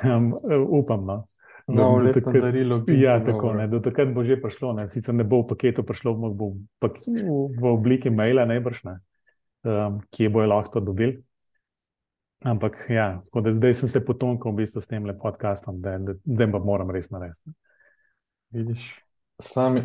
Um, 0.05 0.35
upam, 0.69 1.07
no. 1.07 1.15
No, 1.69 2.03
da, 2.03 2.13
takrat, 2.13 2.43
darilo, 2.43 2.83
ja, 2.89 3.19
tako, 3.25 3.53
ne, 3.53 3.67
do 3.69 3.81
takrat 3.85 4.09
bo 4.15 4.25
že 4.25 4.39
prišlo. 4.41 4.73
Ne. 4.73 4.87
Sicer 4.89 5.13
ne 5.15 5.25
bo 5.25 5.43
v 5.43 5.51
paketu 5.53 5.85
prišlo, 5.85 6.15
bo 6.17 6.55
v, 6.57 6.91
v 7.53 7.65
obliki 7.69 8.09
maila, 8.09 8.47
najbrž, 8.49 8.85
ne, 8.89 8.95
um, 9.69 9.99
ki 10.09 10.31
bojo 10.33 10.49
lahko 10.49 10.79
to 10.79 10.85
dobili. 10.89 11.19
Ampak 12.41 12.87
ja, 12.89 13.19
zdaj 13.35 13.75
sem 13.75 13.91
se 13.91 14.01
potonkal 14.01 14.55
v 14.55 14.63
bistvu 14.63 14.81
s 14.81 14.89
tem 14.89 15.05
podcastom, 15.21 15.83
da, 15.83 15.99
da, 15.99 16.15
da 16.23 16.47
pa 16.49 16.63
moram 16.63 16.89
res 16.95 17.11
narediti. 17.11 17.53
Vidiš, 18.55 18.89
sami 19.43 19.83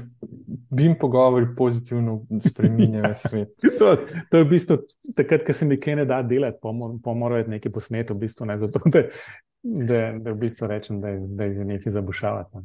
bi 0.70 0.84
jim 0.84 0.96
pogovori 1.00 1.50
pozitivno 1.58 2.22
spremenjajo 2.40 3.16
svet. 3.28 3.50
to, 3.80 3.98
to 4.30 4.38
je 4.38 4.44
v 4.46 4.50
bistvu 4.50 4.78
takrat, 5.18 5.44
ko 5.44 5.54
se 5.54 5.66
mi 5.66 5.80
kaj 5.82 6.00
ne 6.00 6.06
da 6.06 6.22
delati, 6.24 6.62
pa 7.04 7.14
morajo 7.18 7.50
nekaj 7.52 7.74
posneti, 7.74 8.14
v 8.14 8.24
bistvu 8.24 8.48
ne 8.48 8.58
zato, 8.62 8.80
da 8.86 9.10
da, 9.64 10.12
da 10.20 10.32
v 10.32 10.38
bistvu 10.38 10.68
rečem, 10.68 11.02
da, 11.02 11.16
da 11.18 11.44
je 11.44 11.66
nekaj 11.66 11.92
zabušavati. 11.92 12.64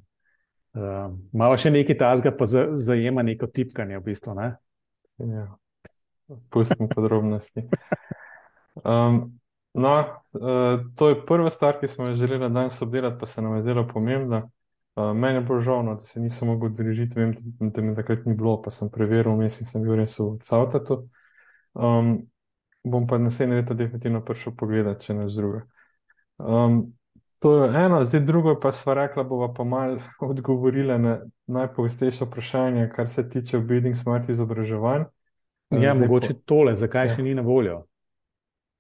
Uh, 0.78 1.14
malo 1.32 1.56
še 1.56 1.70
nekaj 1.70 1.96
tazga, 1.98 2.32
pa 2.36 2.46
za, 2.46 2.68
zajema 2.76 3.22
neko 3.22 3.46
tipkanje 3.46 3.98
v 3.98 4.04
bistvu. 4.10 4.34
Ne? 4.38 4.50
Ja. 5.22 5.46
Pustimo 6.52 6.90
podrobnosti. 6.92 7.64
Um, 8.84 9.40
no, 9.74 9.94
uh, 10.38 10.84
to 10.94 11.08
je 11.08 11.20
prva 11.26 11.50
stvar, 11.50 11.80
ki 11.80 11.88
smo 11.88 12.10
jo 12.10 12.18
želeli 12.20 12.50
danes 12.50 12.82
obdelati, 12.82 13.18
pa 13.20 13.26
se 13.26 13.42
nam 13.42 13.56
je 13.56 13.62
zdelo 13.62 13.86
pomembna. 13.88 14.44
Uh, 14.98 15.16
meni 15.16 15.38
je 15.38 15.46
bolj 15.46 15.62
žal, 15.70 15.84
no, 15.86 15.94
da 15.94 16.06
se 16.06 16.20
nisem 16.20 16.48
mogel 16.48 16.74
držiti, 16.74 17.18
vem, 17.18 17.32
da, 17.32 17.70
da 17.70 17.82
mi 17.82 17.94
takrat 17.96 18.26
ni 18.26 18.34
bilo, 18.34 18.56
pa 18.62 18.70
sem 18.74 18.90
preveril, 18.90 19.36
vmes 19.38 19.60
in 19.62 19.70
sem 19.70 19.82
bil 19.82 19.94
res 19.98 20.18
v 20.18 20.32
Cautatu. 20.42 21.04
Um, 21.78 22.16
bom 22.84 23.06
pa 23.06 23.18
naslednje 23.18 23.60
leto 23.60 23.74
definitivno 23.78 24.24
prišel 24.24 24.56
pogledati, 24.58 25.06
če 25.06 25.14
ne 25.14 25.28
z 25.30 25.38
druga. 25.38 25.62
Um, 26.38 26.92
to 27.38 27.64
je 27.64 27.84
eno, 27.84 28.04
zdaj 28.04 28.20
drugo, 28.20 28.60
pa 28.60 28.72
sva 28.72 28.94
rekla, 28.94 29.24
bova 29.24 29.52
pa 29.54 29.64
mal 29.64 29.98
odgovorila 30.30 30.98
na 30.98 31.18
najpogostejše 31.46 32.24
vprašanje, 32.24 32.90
kar 32.94 33.08
se 33.08 33.28
tiče 33.28 33.58
obiding 33.58 33.96
smart 33.96 34.28
izobraževanj. 34.28 35.04
Ja, 35.70 35.94
zdaj 35.94 36.06
mogoče 36.06 36.34
po... 36.34 36.40
tole, 36.44 36.74
zakaj 36.74 37.06
ja. 37.06 37.14
še 37.14 37.22
ni 37.22 37.34
na 37.34 37.42
voljo? 37.42 37.82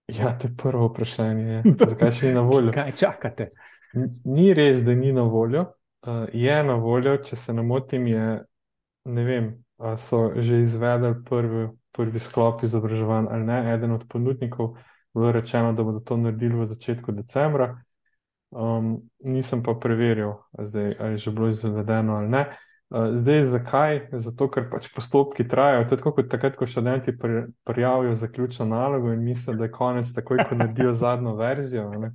Ja, 0.08 0.32
to 0.38 0.48
je 0.48 0.54
prvo 0.56 0.88
vprašanje. 0.88 1.62
Zakaj 1.90 2.12
še 2.16 2.28
ni 2.30 2.34
na 2.34 2.40
voljo? 2.40 2.72
Kaj 2.72 2.94
čakate? 2.96 3.50
Ni 4.24 4.54
res, 4.56 4.80
da 4.84 4.94
ni 4.94 5.12
na 5.12 5.22
voljo. 5.28 5.66
Uh, 6.06 6.24
je 6.32 6.62
na 6.64 6.78
voljo, 6.80 7.18
če 7.24 7.36
se 7.36 7.52
ne 7.52 7.62
motim, 7.62 8.06
je, 8.08 8.26
ne 9.04 9.24
vem, 9.24 9.50
so 9.96 10.32
že 10.36 10.60
izvedli 10.62 11.12
prvi, 11.28 11.68
prvi 11.92 12.20
sklop 12.20 12.62
izobraževanj 12.62 13.26
ali 13.30 13.44
ne, 13.44 13.58
eden 13.74 13.92
od 13.92 14.06
ponudnikov 14.08 14.76
bilo 15.14 15.32
rečeno, 15.32 15.72
da 15.72 15.82
bodo 15.82 16.00
to 16.00 16.16
naredili 16.16 16.60
v 16.60 16.66
začetku 16.66 17.12
decembra. 17.12 17.82
Um, 18.50 19.10
nisem 19.20 19.62
pa 19.62 19.74
preveril, 19.74 20.32
zdaj, 20.58 20.96
ali 20.98 21.12
je 21.12 21.18
že 21.18 21.30
bilo 21.30 21.48
izvedeno 21.48 22.16
ali 22.16 22.28
ne. 22.28 22.46
Uh, 22.90 23.12
zdaj, 23.12 23.42
zakaj? 23.42 23.98
Zato, 24.12 24.48
ker 24.48 24.70
pač 24.70 24.88
postopki 24.94 25.44
trajajo. 25.48 25.84
To 25.84 25.94
je 25.94 25.98
tako, 25.98 26.12
kot 26.16 26.30
takrat, 26.32 26.56
ko 26.56 26.66
študenti 26.66 27.12
prijavijo 27.64 28.14
zaključno 28.14 28.64
nalogo 28.64 29.12
in 29.12 29.24
mislijo, 29.24 29.56
da 29.56 29.64
je 29.64 29.70
konec, 29.70 30.12
takoj, 30.14 30.38
ko 30.48 30.54
naredijo 30.54 30.92
zadnjo 30.92 31.34
verzijo. 31.36 31.90
Ne? 31.90 32.14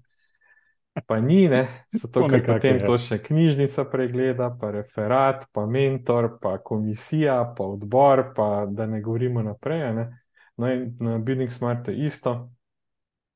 Pa 1.07 1.19
ni, 1.19 1.47
ne, 1.47 1.67
zato 1.89 2.27
ker 2.29 2.43
potem 2.45 2.79
to 2.85 2.97
še 3.01 3.17
knjižnica 3.21 3.85
pregleda, 3.89 4.51
pa 4.61 4.71
referat, 4.71 5.47
pa 5.53 5.65
mentor, 5.65 6.35
pa 6.41 6.57
komisija, 6.61 7.39
pa 7.57 7.65
odbor, 7.65 8.27
pa 8.35 8.65
da 8.69 8.85
ne 8.89 9.01
govorimo 9.01 9.41
naprej. 9.41 9.87
Ne? 9.93 10.09
No, 10.57 10.69
in 10.69 10.91
na 11.01 11.17
Building 11.17 11.49
Smart 11.49 11.87
je 11.87 12.05
isto 12.05 12.35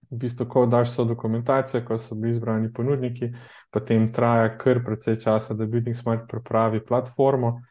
v 0.09 0.17
bistvu, 0.17 0.45
ko 0.49 0.65
daš 0.65 0.91
so 0.95 1.05
dokumentacije, 1.05 1.85
ko 1.85 1.97
so 1.97 2.15
bili 2.15 2.31
izbrani 2.31 2.73
ponudniki, 2.73 3.31
potem 3.71 4.11
traja 4.13 4.57
kar 4.57 4.83
precej 4.85 5.19
časa, 5.19 5.53
da 5.53 5.65
Building 5.65 5.95
Smart 5.95 6.27
pripravi 6.31 6.85
platformo. 6.85 7.61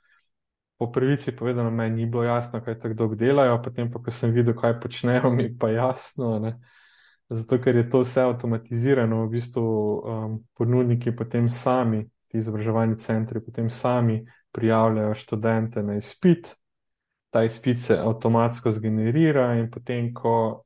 Po 0.78 0.90
pravici 0.92 1.32
povedano, 1.32 1.70
meni 1.70 1.96
ni 1.96 2.06
bilo 2.06 2.24
jasno, 2.24 2.60
kaj 2.60 2.78
tako 2.80 2.94
dolgo 2.94 3.14
delajo, 3.14 3.62
potem 3.64 3.88
pa, 3.92 4.02
ko 4.02 4.12
sem 4.12 4.32
videl, 4.32 4.54
kaj 4.54 4.80
počnejo, 4.80 5.30
mi 5.30 5.48
pa 5.58 5.70
jasno. 5.70 6.38
Ne? 6.38 6.58
Zato, 7.28 7.58
ker 7.58 7.76
je 7.76 7.88
to 7.90 8.02
vse 8.04 8.22
avtomatizirano, 8.22 9.24
v 9.24 9.30
bistvu 9.30 9.64
um, 9.64 10.36
ponudniki 10.54 11.16
potem 11.16 11.48
sami, 11.48 12.04
ti 12.28 12.38
izobraževalni 12.38 12.98
centri, 13.00 13.40
potem 13.40 13.70
sami 13.70 14.20
prijavljajo 14.52 15.14
študente 15.14 15.82
na 15.82 15.96
izpit, 15.96 16.52
ta 17.30 17.42
izpit 17.44 17.80
se 17.80 17.96
avtomatsko 17.98 18.70
zgenerira 18.72 19.54
in 19.58 19.70
potem, 19.70 20.12
ko 20.14 20.65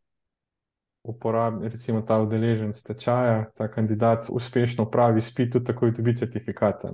uporabnik, 1.03 1.73
recimo 1.73 2.03
ta 2.03 2.19
udeležen 2.21 2.73
stečaja, 2.73 3.51
ta 3.57 3.69
kandidat 3.69 4.27
uspešno 4.31 4.91
pravi 4.91 5.21
spit, 5.21 5.53
tudi 5.53 5.65
tako 5.65 5.91
dobi 5.91 6.17
certifikate. 6.17 6.89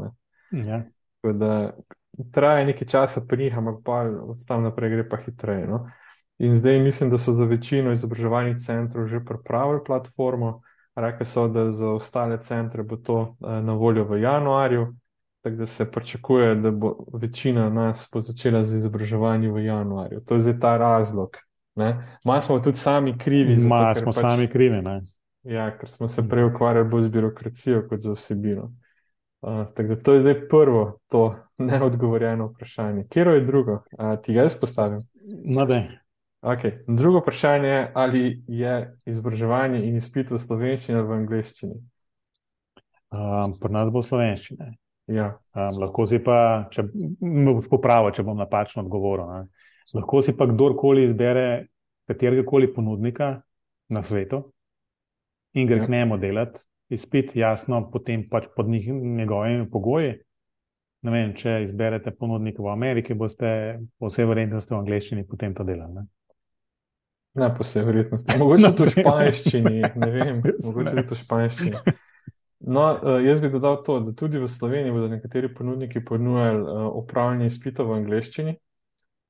Ja. 0.51 0.83
Da, 1.23 1.73
traja 2.33 2.65
nekaj 2.65 2.89
časa 2.89 3.21
pri 3.29 3.45
njih, 3.45 3.59
ampak 3.59 3.81
pa 3.85 4.01
od 4.23 4.47
tam 4.47 4.63
naprej 4.63 4.91
gre 4.91 5.09
pa 5.09 5.17
hitreje. 5.17 5.67
No? 5.67 5.87
In 6.39 6.55
zdaj 6.55 6.79
mislim, 6.79 7.11
da 7.11 7.19
so 7.19 7.33
za 7.33 7.45
večino 7.45 7.93
izobraževalnih 7.93 8.57
centrov 8.57 9.07
že 9.07 9.25
pripravili 9.25 9.81
platformo. 9.87 10.61
Rekli 10.97 11.27
so, 11.27 11.49
da 11.49 11.73
za 11.73 11.91
ostale 11.91 12.39
centre 12.41 12.83
bo 12.83 12.97
to 12.97 13.37
eh, 13.41 13.61
na 13.63 13.73
voljo 13.73 14.05
v 14.05 14.21
januarju, 14.21 14.95
tako 15.43 15.57
da 15.57 15.67
se 15.67 15.91
pričakuje, 15.91 16.55
da 16.55 16.71
bo 16.71 16.97
večina 17.13 17.71
nas 17.71 18.09
začela 18.15 18.65
z 18.65 18.77
izobraževanjem 18.77 19.53
v 19.53 19.65
januarju. 19.65 20.21
To 20.21 20.35
je 20.35 20.41
zdaj 20.41 20.61
ta 20.61 20.77
razlog. 20.77 21.37
Malo 21.77 22.41
smo 22.41 22.59
tudi 22.61 22.77
sami 22.77 23.19
krivi. 23.19 23.57
Malo 23.69 23.95
smo 23.95 24.13
pač, 24.13 24.21
sami 24.21 24.49
krivi. 24.49 24.81
Ne? 24.83 25.03
Ja, 25.47 25.69
ker 25.79 25.91
smo 25.91 26.09
se 26.09 26.25
prej 26.29 26.49
ukvarjali 26.49 26.89
bolj 26.89 27.07
z 27.07 27.13
birokracijo 27.15 27.83
kot 27.89 28.01
z 28.01 28.17
vsebino. 28.17 28.71
Uh, 29.45 29.67
tako 29.77 29.89
da 29.89 29.97
to 30.03 30.15
je 30.15 30.21
zdaj 30.21 30.49
prvo, 30.49 30.99
to 31.13 31.37
neodgovorjeno 31.59 32.47
vprašanje. 32.47 33.05
Kjer 33.11 33.29
je 33.29 33.45
drugo? 33.45 33.83
Uh, 33.99 34.17
ti 34.23 34.35
ga 34.35 34.47
jaz 34.49 34.57
postavim? 34.61 35.05
No, 35.45 35.67
da. 35.67 35.83
Okay. 36.43 36.73
Drugo 36.89 37.19
vprašanje 37.19 37.69
je, 37.69 37.91
ali 37.95 38.43
je 38.49 38.97
izobraževanje 39.07 39.85
in 39.87 39.97
izpit 39.97 40.31
v 40.31 40.39
slovenščini 40.39 40.99
ali 40.99 41.09
v 41.09 41.21
angleščini? 41.21 41.79
Um, 43.11 43.55
Pri 43.61 43.73
nas 43.73 43.91
bo 43.93 44.03
slovenščina. 44.03 44.73
Ja. 45.07 45.37
Um, 45.55 45.79
lahko 45.83 46.07
si 46.07 46.19
pa, 46.23 46.67
če 46.75 46.89
me 47.23 47.53
boš 47.53 47.69
popravil, 47.71 48.15
če 48.15 48.25
bom 48.27 48.39
napačno 48.39 48.83
odgovoril. 48.83 49.31
Ne? 49.31 49.66
Lahko 49.95 50.23
si 50.23 50.35
pa 50.37 50.47
kdorkoli 50.51 51.05
izbere 51.07 51.67
katerega 52.07 52.47
koli 52.47 52.73
ponudnika 52.75 53.41
na 53.89 54.03
svetu 54.03 54.43
in 55.55 55.67
gre 55.67 55.79
ja. 55.79 55.85
k 55.85 55.89
njemu 55.89 56.19
delati, 56.19 56.61
izpit, 56.89 57.37
jasno, 57.37 57.81
potem 57.91 58.27
pač 58.29 58.49
pod 58.57 58.69
njih, 58.69 58.89
njegovimi 58.93 59.71
pogoji. 59.71 60.15
Vem, 61.07 61.33
če 61.39 61.61
izberete 61.63 62.11
ponudnika 62.11 62.63
v 62.63 62.73
Ameriki, 62.73 63.15
boste 63.15 63.49
po 63.99 64.11
vsej 64.11 64.27
verjetnosti 64.27 64.75
v 64.75 64.79
angleščini 64.81 65.27
potem 65.29 65.55
to 65.55 65.65
delali. 65.65 66.01
Ne, 66.01 66.05
ne 67.39 67.51
po 67.55 67.65
vsej 67.65 67.87
verjetnosti. 67.87 68.37
Mogoče 68.43 68.73
tudi 68.75 68.91
v 68.91 69.05
španščini, 69.05 69.77
ne 70.03 70.11
vem, 70.11 70.43
mogoče 70.43 70.97
tudi 70.97 71.15
v 71.15 71.21
španščini. 71.21 71.97
No, 72.67 72.89
uh, 72.97 73.21
jaz 73.23 73.41
bi 73.41 73.53
dodal 73.53 73.79
to, 73.87 74.01
da 74.03 74.13
tudi 74.17 74.41
v 74.43 74.49
Sloveniji 74.51 74.93
bodo 74.93 75.11
nekateri 75.13 75.53
ponudniki 75.55 76.03
ponujali 76.05 76.63
uh, 76.65 76.87
upravljanje 76.99 77.53
izpitov 77.53 77.93
v 77.93 78.01
angleščini. 78.01 78.57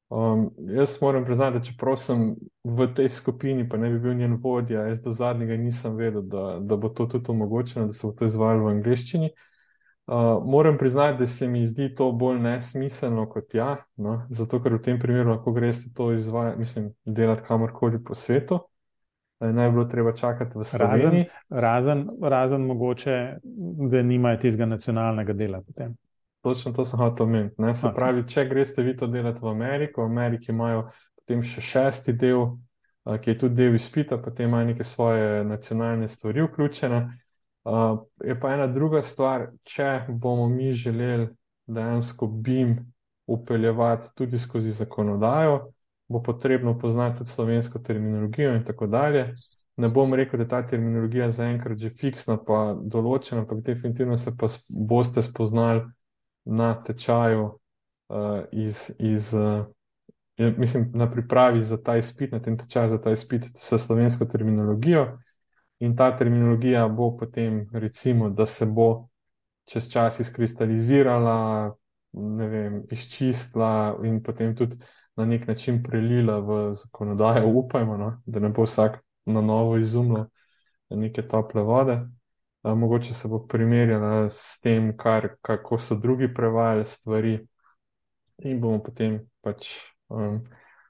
Um, 0.08 0.50
jaz 0.58 0.98
moram 1.02 1.24
priznati, 1.24 1.58
da 1.58 1.64
čeprav 1.64 1.96
sem 1.96 2.36
v 2.64 2.86
tej 2.94 3.08
skupini, 3.08 3.68
pa 3.68 3.76
ne 3.76 3.90
bi 3.90 3.98
bil 3.98 4.14
njen 4.14 4.36
vodja, 4.42 4.86
jaz 4.86 5.00
do 5.02 5.10
zadnjega 5.10 5.56
nisem 5.56 5.96
vedel, 5.96 6.22
da, 6.22 6.58
da 6.60 6.76
bo 6.76 6.88
to 6.88 7.06
tudi 7.06 7.30
omogočeno, 7.30 7.86
da 7.86 7.92
se 7.92 8.06
bo 8.06 8.12
to 8.12 8.24
izvajalo 8.24 8.64
v 8.64 8.76
angleščini. 8.76 9.30
Uh, 10.06 10.14
moram 10.46 10.78
priznati, 10.78 11.18
da 11.18 11.26
se 11.26 11.48
mi 11.48 11.66
zdi 11.66 11.94
to 11.94 12.12
bolj 12.12 12.38
nesmiselno 12.38 13.26
kot 13.28 13.54
ja, 13.54 13.76
no? 13.96 14.20
zato 14.30 14.62
ker 14.62 14.78
v 14.78 14.82
tem 14.82 15.00
primeru 15.02 15.32
lahko 15.34 15.52
greste 15.52 15.90
to 15.94 16.12
izvajati, 16.14 16.58
mislim, 16.58 16.92
delati 17.04 17.42
kamorkoli 17.48 18.04
po 18.04 18.14
svetu. 18.14 18.60
Naj 19.40 19.70
bilo 19.70 19.84
treba 19.84 20.12
čakati 20.12 20.58
v 20.58 20.64
Sloveniji. 20.64 21.26
Razen, 21.50 21.50
razen, 21.50 22.08
razen 22.22 22.62
mogoče, 22.66 23.36
da 23.90 24.02
nimajo 24.02 24.38
tistega 24.40 24.66
nacionalnega 24.66 25.32
dela 25.32 25.60
potem. 25.66 25.96
Točno 26.46 26.70
to 26.72 26.84
sem 26.84 26.98
hotel 26.98 27.26
omeniti. 27.26 27.56
Se 27.74 27.88
okay. 27.88 27.94
pravi, 27.94 28.22
če 28.28 28.44
greste 28.46 28.82
vi 28.86 28.92
to 28.96 29.06
delati 29.10 29.42
v 29.42 29.48
Ameriko, 29.50 30.04
v 30.04 30.12
Ameriki 30.12 30.52
imajo 30.52 30.84
potem 31.18 31.40
še 31.42 31.58
šesti 31.60 32.12
del, 32.14 32.44
ki 33.02 33.32
je 33.32 33.38
tudi 33.40 33.58
del 33.58 33.74
izpita, 33.74 34.14
potem 34.22 34.46
imajo 34.46 34.68
neke 34.68 34.86
svoje 34.86 35.40
nacionalne 35.44 36.06
stvari 36.08 36.44
vključene. 36.46 37.00
Je 38.30 38.36
pa 38.38 38.52
ena 38.54 38.68
druga 38.70 39.02
stvar, 39.02 39.48
če 39.66 40.04
bomo 40.08 40.46
mi 40.46 40.70
želeli 40.70 41.26
dejansko 41.66 42.30
BIM 42.30 42.76
upeljevati 43.26 44.14
tudi 44.14 44.38
skozi 44.38 44.70
zakonodajo, 44.70 45.58
bo 46.06 46.22
potrebno 46.22 46.78
poznati 46.78 47.24
tudi 47.24 47.30
slovensko 47.30 47.82
terminologijo 47.82 48.54
in 48.54 48.62
tako 48.64 48.86
dalje. 48.86 49.32
Ne 49.76 49.90
bom 49.90 50.14
rekel, 50.14 50.38
da 50.38 50.46
je 50.46 50.54
ta 50.54 50.62
terminologija 50.66 51.26
zaenkrat 51.30 51.82
že 51.82 51.90
fiksna, 51.90 52.38
pa 52.38 52.76
določena, 52.78 53.42
ampak 53.42 53.66
definitivno 53.66 54.14
se 54.16 54.30
pa 54.38 54.46
boste 54.70 55.26
spoznali 55.26 55.82
na 56.46 56.82
tečaju, 56.82 57.58
uh, 58.08 58.44
iz, 58.52 58.90
iz, 58.98 59.34
uh, 59.34 59.66
mislim, 60.56 60.90
na 60.94 61.10
pripravi 61.10 61.62
za 61.62 61.82
ta 61.82 61.96
izpit, 61.96 62.32
na 62.32 62.42
tem 62.42 62.58
tečaju 62.58 62.88
za 62.88 63.00
ta 63.00 63.10
izpit 63.10 63.44
s 63.54 63.78
slovensko 63.86 64.24
terminologijo. 64.24 65.18
In 65.78 65.96
ta 65.96 66.16
terminologija 66.16 66.88
bo 66.88 67.16
potem, 67.16 67.66
recimo, 67.72 68.30
da 68.30 68.46
se 68.46 68.66
bo 68.66 69.08
čez 69.64 69.90
čas 69.90 70.20
izkristalizirala, 70.20 71.74
vem, 72.50 72.82
izčistila 72.90 73.98
in 74.04 74.22
potem 74.22 74.56
tudi 74.56 74.76
na 75.16 75.24
nek 75.24 75.46
način 75.48 75.82
prelila 75.82 76.38
v 76.38 76.72
zakonodajo, 76.72 77.48
upajmo, 77.48 77.96
no? 77.96 78.22
da 78.26 78.40
ne 78.40 78.48
bo 78.48 78.62
vsak 78.62 79.00
na 79.26 79.40
novo 79.40 79.76
izumljal 79.76 80.26
neke 80.90 81.22
tople 81.28 81.62
vode 81.62 82.00
mogoče 82.74 83.14
se 83.14 83.28
bo 83.28 83.38
primerjala 83.46 84.30
s 84.30 84.60
tem, 84.60 84.90
kar, 84.96 85.28
kako 85.42 85.78
so 85.78 85.94
drugi 85.94 86.34
prevajali 86.34 86.84
stvari, 86.84 87.38
in 88.44 88.60
bomo 88.60 88.82
potem 88.82 89.20
pač 89.44 89.68
um, 90.08 90.42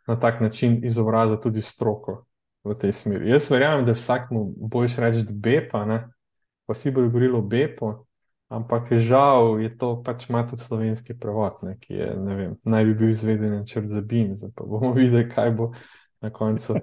na 0.07 0.17
tak 0.21 0.41
način 0.41 0.81
izobrazili 0.85 1.41
tudi 1.41 1.63
stroko 1.63 2.25
v 2.65 2.75
tej 2.75 2.93
smeri. 2.93 3.31
Jaz 3.31 3.51
verjamem, 3.51 3.87
da 3.87 3.95
vsakmu 3.95 4.45
boš 4.57 4.99
reči, 4.99 5.25
da 5.27 5.35
bepa, 5.35 5.85
ne? 5.85 6.01
pa 6.67 6.75
si 6.75 6.91
bo 6.91 7.03
govorilo 7.03 7.43
bepo. 7.43 8.07
Ampak 8.49 8.93
žal 9.03 9.59
je 9.59 9.73
to 9.79 10.03
pač 10.07 10.29
ima 10.31 10.45
tudi 10.47 10.63
slovenski 10.63 11.17
prevod, 11.19 11.59
ne, 11.67 11.75
ki 11.83 11.95
je, 11.95 12.13
ne 12.15 12.35
vem, 12.39 12.53
naj 12.63 12.85
bi 12.85 12.93
bil 12.95 13.11
izveden 13.11 13.65
črn 13.67 13.89
za 13.91 14.01
BIM, 14.01 14.37
zdaj 14.39 14.53
pa 14.55 14.65
bomo 14.65 14.93
videli, 14.99 15.27
kaj 15.27 15.51
bo 15.51 15.73
na 16.23 16.31
koncu 16.31 16.79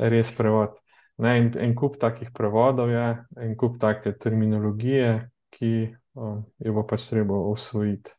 res 0.00 0.32
prevod. 0.36 0.72
Ne, 1.18 1.38
in, 1.40 1.50
en 1.58 1.72
kup 1.74 1.96
takih 2.00 2.28
prevodov 2.36 2.90
je, 2.92 3.06
en 3.40 3.56
kup 3.56 3.78
take 3.80 4.12
terminologije, 4.20 5.30
ki 5.56 5.72
um, 6.14 6.42
jo 6.60 6.74
bo 6.76 6.84
pač 6.88 7.06
treba 7.08 7.38
usvojiti. 7.48 8.12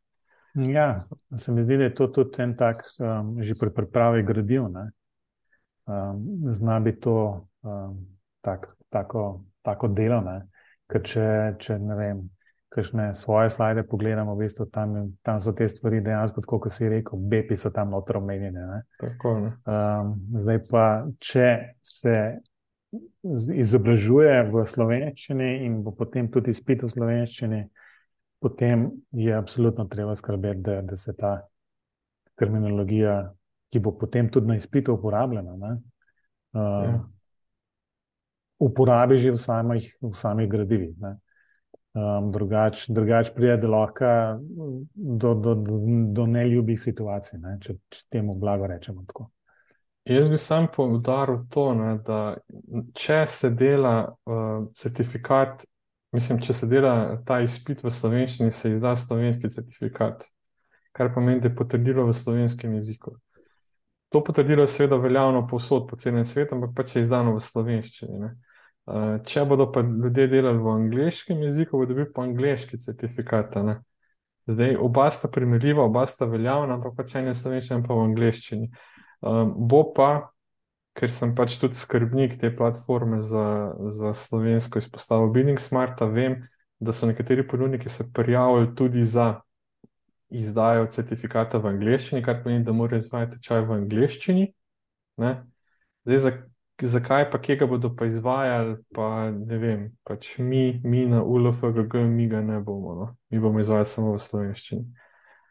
Ja, 0.57 1.05
se 1.35 1.51
mi 1.53 1.61
zdi, 1.61 1.77
da 1.77 1.83
je 1.83 1.93
to 1.93 2.07
tudi 2.07 2.41
en 2.41 2.55
tak, 2.57 2.81
um, 2.97 3.35
že 3.45 3.53
pri 3.59 3.69
pripravi 3.73 4.23
gradiv. 4.25 4.65
Um, 4.65 6.23
zna 6.53 6.79
biti 6.79 7.05
to 7.05 7.47
um, 7.61 7.99
tak, 8.41 8.65
tako, 8.89 9.43
tako 9.61 9.87
delo. 9.93 10.23
Ker 10.89 11.03
če, 11.05 11.27
če 11.61 11.77
ne 11.83 11.95
vem, 11.99 12.25
kakšne 12.73 13.13
svoje 13.13 13.49
slide 13.53 13.83
pogledamo, 13.87 14.35
v 14.35 14.47
bistvu 14.47 14.65
tam, 14.73 14.95
tam 15.21 15.39
so 15.39 15.53
te 15.53 15.67
stvari 15.69 16.01
dejansko, 16.01 16.41
kot 16.47 16.71
si 16.73 16.89
rekel, 16.89 17.19
bepi 17.19 17.55
so 17.55 17.69
tam 17.75 17.93
notro 17.93 18.21
omenjene. 18.23 18.81
Um, 19.69 20.13
zdaj 20.41 20.63
pa, 20.69 20.85
če 21.21 21.49
se 21.81 22.17
izobražuje 23.53 24.35
v 24.51 24.63
slovenščini 24.65 25.49
in 25.65 25.81
bo 25.83 25.93
potem 25.95 26.29
tudi 26.31 26.53
izpit 26.55 26.83
v 26.83 26.89
slovenščini, 26.91 27.61
potem 28.39 28.87
je 29.17 29.35
absolutno 29.35 29.87
treba 29.89 30.15
skrbeti, 30.15 30.63
da, 30.65 30.81
da 30.81 30.95
se 30.95 31.13
ta 31.17 31.37
terminologija, 32.37 33.19
ki 33.73 33.81
bo 33.83 33.95
potem 33.97 34.29
tudi 34.31 34.47
na 34.47 34.57
izpitu 34.59 34.93
uporabljena, 34.95 35.55
ne, 35.57 35.71
uh, 36.55 36.83
ja. 36.87 36.97
uporabi 38.63 39.17
že 39.19 39.33
v 39.33 39.41
samih, 39.41 39.89
v 40.01 40.13
samih 40.15 40.49
gradivih. 40.49 40.93
Um, 41.97 42.29
drugač, 42.29 42.85
drugač 42.93 43.31
pride 43.33 43.57
do, 43.57 43.73
do, 44.93 45.33
do, 45.33 45.55
do 46.13 46.25
neljubih 46.29 46.77
situacij, 46.77 47.41
ne, 47.41 47.57
če, 47.59 47.79
če 47.89 48.05
temu 48.13 48.37
blago 48.37 48.69
rečemo 48.69 49.01
tako. 49.09 49.31
Jaz 50.07 50.29
bi 50.29 50.37
sam 50.37 50.67
povdaril 50.75 51.41
to, 51.51 51.73
ne, 51.75 51.97
da 52.05 52.37
če 52.95 53.25
se 53.27 53.49
dela 53.51 53.95
uh, 54.07 54.67
certifikat, 54.75 55.65
mislim, 56.15 56.39
če 56.39 56.53
se 56.55 56.69
dela 56.71 56.93
ta 57.27 57.41
izpit 57.43 57.83
v 57.83 57.91
slovenščini, 57.91 58.51
se 58.51 58.71
izda 58.77 58.93
slovenski 58.95 59.51
certifikat, 59.51 60.23
kar 60.95 61.11
pomeni, 61.13 61.41
da 61.43 61.51
je 61.51 61.57
potrdilo 61.59 62.07
v 62.07 62.15
slovenskem 62.15 62.77
jeziku. 62.79 63.17
To 64.15 64.23
potrdilo 64.23 64.63
je 64.63 64.71
seveda 64.71 64.95
veljavno 65.03 65.43
povsod 65.47 65.89
po 65.89 65.99
celem 65.99 66.23
svetu, 66.25 66.55
ampak 66.55 66.71
pač 66.77 66.95
je 66.95 67.03
izdano 67.03 67.35
v 67.35 67.43
slovenščini. 67.43 68.31
Uh, 68.87 69.17
če 69.27 69.43
bodo 69.43 69.67
pa 69.73 69.83
ljudje 69.83 70.29
delali 70.31 70.63
v 70.63 70.75
angliškem 70.77 71.43
jeziku, 71.49 71.81
bodo 71.81 71.91
dobili 71.91 72.13
pa 72.15 72.23
angliški 72.23 72.79
certifikat. 72.79 73.59
Zdaj, 74.47 74.77
oba 74.79 75.09
sta 75.11 75.27
primerljiva, 75.27 75.83
oba 75.83 76.05
sta 76.07 76.29
veljavna, 76.31 76.77
ampak 76.79 76.95
pač 76.95 77.17
ena 77.19 77.33
je 77.33 77.41
v 77.41 77.41
slovenščini, 77.41 77.83
pa 77.83 77.97
v 77.97 78.05
angliščini. 78.13 78.71
Um, 79.21 79.53
bo 79.69 79.81
pa, 79.93 80.29
ker 80.97 81.13
sem 81.13 81.33
pač 81.37 81.57
tudi 81.61 81.77
skrbnik 81.77 82.37
te 82.41 82.51
platforme 82.53 83.19
za, 83.21 83.73
za 83.93 84.13
slovensko 84.13 84.81
izpostavo 84.81 85.29
Bidding 85.33 85.61
Smart, 85.61 86.01
vem, 86.13 86.41
da 86.79 86.93
so 86.93 87.09
nekateri 87.09 87.45
ponudniki 87.47 87.89
se 87.89 88.05
prijavili 88.13 88.75
tudi 88.75 89.03
za 89.03 89.41
izdajo 90.29 90.85
certifikata 90.91 91.57
v 91.57 91.71
angleščini, 91.71 92.21
kar 92.21 92.41
pomeni, 92.43 92.65
da 92.65 92.75
morajo 92.75 93.01
izvajati 93.01 93.41
čaj 93.41 93.63
v 93.65 93.77
angleščini. 93.81 94.47
Zdaj, 95.17 96.19
za 96.19 96.31
zakaj 96.81 97.31
pa 97.31 97.41
kje 97.41 97.55
ga 97.55 97.65
bodo 97.65 97.95
pa 97.95 98.05
izvajali, 98.05 98.75
pa 98.93 99.31
ne 99.31 99.57
vem, 99.57 99.87
pač 100.03 100.37
mi, 100.37 100.81
mi 100.83 101.05
na 101.05 101.23
ULFGG, 101.23 101.95
mi 101.95 102.27
ga 102.27 102.41
ne 102.41 102.59
bomo, 102.59 102.95
no. 102.95 103.15
mi 103.29 103.39
bomo 103.39 103.59
izvajali 103.59 103.85
samo 103.85 104.13
v 104.13 104.21
slovenščini. 104.21 104.85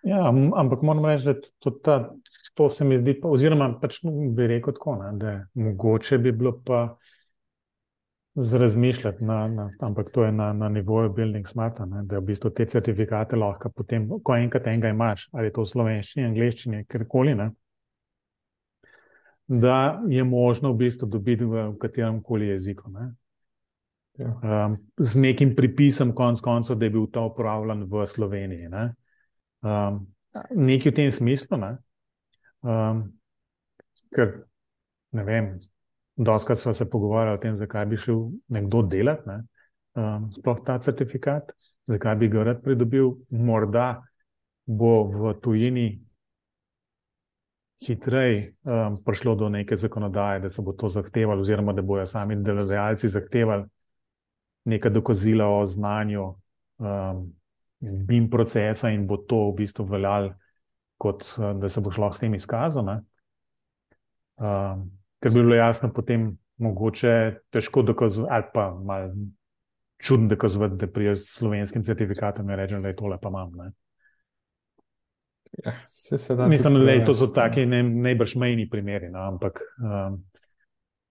Ja, 0.03 0.29
ampak 0.29 0.83
moram 0.83 1.05
reči, 1.05 1.25
da 1.25 1.35
to, 1.59 1.71
ta, 1.71 1.97
to 2.55 2.69
se 2.71 2.85
mi 2.85 2.99
zdi, 2.99 3.17
pa, 3.21 3.29
oziroma 3.29 3.73
pač 3.81 4.01
bi 4.05 4.47
rekel 4.47 4.77
tako, 4.77 4.97
ne, 5.01 5.13
da 5.19 5.37
mogoče 5.55 6.19
bi 6.19 6.33
bilo 6.33 6.53
pa 6.65 6.97
razmišljati, 8.37 9.25
na, 9.25 9.49
na, 9.49 9.71
ampak 9.81 10.11
to 10.13 10.25
je 10.25 10.33
na, 10.33 10.53
na 10.53 10.69
nivoju 10.69 11.13
Building 11.13 11.47
Smarta, 11.49 11.87
ne, 11.87 12.03
da 12.05 12.21
v 12.21 12.29
bistvu 12.29 12.51
te 12.51 12.67
certifikate 12.69 13.37
lahko 13.37 13.71
potem, 13.73 14.09
ko 14.23 14.37
enkrat 14.37 14.67
enega 14.69 14.93
imaš, 14.93 15.29
ali 15.33 15.53
to 15.53 15.65
v 15.65 15.71
slovenščini, 15.73 16.27
angliščini, 16.29 16.85
kjerkoli, 16.91 17.35
ne, 17.35 17.51
da 19.47 20.03
je 20.09 20.25
možno 20.25 20.73
v 20.73 20.77
bistvu 20.77 21.09
dobiti 21.09 21.45
v 21.45 21.71
katerem 21.81 22.23
koli 22.23 22.49
jeziku. 22.49 22.91
Ne? 22.91 23.15
Ja. 24.19 24.33
Um, 24.43 24.77
z 24.99 25.21
nekim 25.21 25.55
pripisom, 25.57 26.15
konc 26.15 26.41
koncev, 26.41 26.77
da 26.77 26.87
je 26.87 26.91
bil 26.91 27.07
ta 27.13 27.23
upravljen 27.29 27.85
v 27.85 28.07
Sloveniji. 28.07 28.69
Ne? 28.69 28.95
Um, 29.62 30.07
nekaj 30.51 30.92
v 30.92 30.95
tem 30.95 31.12
smislu, 31.12 31.59
ne? 31.61 31.73
Um, 32.66 33.03
ker 34.14 34.33
ne 35.16 35.25
vem, 35.25 35.53
doskrat 36.16 36.59
smo 36.59 36.73
se 36.73 36.88
pogovarjali 36.90 37.38
o 37.38 37.42
tem, 37.42 37.55
zakaj 37.57 37.87
bi 37.87 38.01
šel 38.01 38.27
nekdo 38.53 38.83
delati, 38.83 39.29
ne? 39.29 39.38
um, 39.97 40.29
sploh 40.33 40.61
ta 40.64 40.79
certifikat, 40.83 41.53
zakaj 41.88 42.19
bi 42.21 42.29
ga 42.33 42.45
rad 42.51 42.62
pridobil, 42.64 43.14
morda 43.31 44.03
bo 44.66 45.07
v 45.12 45.33
tujini 45.42 45.87
hitreje 47.87 48.55
um, 48.64 48.97
prišlo 49.05 49.35
do 49.37 49.49
neke 49.49 49.77
zakonodaje, 49.77 50.40
da 50.40 50.49
se 50.49 50.62
bo 50.62 50.73
to 50.73 50.88
zahtevalo, 50.88 51.40
oziroma 51.40 51.73
da 51.73 51.83
bojo 51.83 52.07
sami 52.07 52.37
delodajalci 52.42 53.09
zahtevali 53.09 53.66
neka 54.64 54.90
dokazila 54.90 55.47
o 55.47 55.66
znanju 55.66 56.23
um, 56.79 57.33
BIM 57.81 58.31
procesa 58.31 58.91
in 58.91 59.07
bo 59.07 59.17
to 59.17 59.51
v 59.51 59.57
bistvu 59.61 59.85
veljalo, 59.91 60.33
kot 60.99 61.25
uh, 61.39 61.53
da 61.61 61.69
se 61.69 61.81
bo 61.81 61.93
šlo 61.93 62.11
s 62.12 62.23
tem 62.23 62.35
izkazom. 62.35 62.89
Um, 64.37 64.87
ker 65.23 65.33
bi 65.33 65.41
bilo 65.41 65.57
jasno, 65.57 65.93
potem 65.93 66.31
mogoče 66.57 67.41
težko 67.53 67.83
dokazovati, 67.83 68.33
ali 68.35 68.45
pa 68.55 68.71
malo 68.75 69.12
čudno 69.99 70.29
dokazovati, 70.29 70.77
da 70.77 70.87
pri 70.87 71.17
slovenskem 71.17 71.85
certifikatu 71.85 72.43
ne 72.43 72.57
rečem, 72.57 72.83
da 72.83 72.89
je 72.89 72.97
tole 72.97 73.19
pa 73.21 73.29
imam. 73.29 73.53
Ne? 73.57 73.71
Ja, 75.65 75.73
se 75.87 76.19
se 76.19 76.37
Mislim, 76.49 76.75
da 76.75 77.05
to 77.05 77.15
so 77.15 77.27
taki 77.27 77.67
ne, 77.67 77.83
najbrž 77.83 78.37
mejni 78.37 78.69
primeri, 78.71 79.09
no, 79.11 79.19
ampak 79.19 79.61
um, 79.81 80.25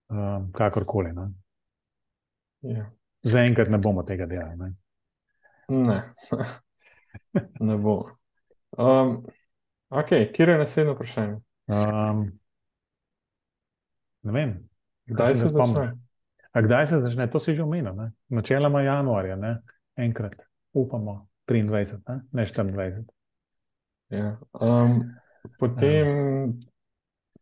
um, 0.10 0.52
kakorkoli. 0.54 1.14
No. 1.14 1.32
Ja. 2.62 2.92
Zaenkrat 3.24 3.70
ne 3.70 3.78
bomo 3.78 4.04
tega 4.04 4.26
delali. 4.26 4.58
Ne, 4.58 4.74
ne, 5.70 6.02
ne 7.60 7.78
bomo. 7.78 8.16
Um, 8.78 9.26
ok, 9.90 10.10
kje 10.34 10.50
je 10.50 10.58
naslednje 10.58 10.94
vprašanje? 10.94 11.38
Um, 11.68 12.26
ne 14.24 14.32
vem. 14.32 14.58
Kdaj 15.06 15.36
se 15.36 15.54
začne? 15.54 15.94
A 16.56 16.62
kdaj 16.62 16.88
se 16.88 17.00
začne? 17.02 17.30
To 17.32 17.40
si 17.40 17.56
že 17.56 17.64
omenil. 17.64 17.94
Načeloma 18.30 18.82
januarja, 18.82 19.36
ne? 19.36 19.58
enkrat, 19.96 20.48
upamo, 20.74 21.28
23, 21.48 21.98
ne, 22.08 22.22
ne 22.32 22.46
24. 22.46 23.04
Ja. 24.10 24.40
Um, 24.52 25.16
potem, 25.60 26.08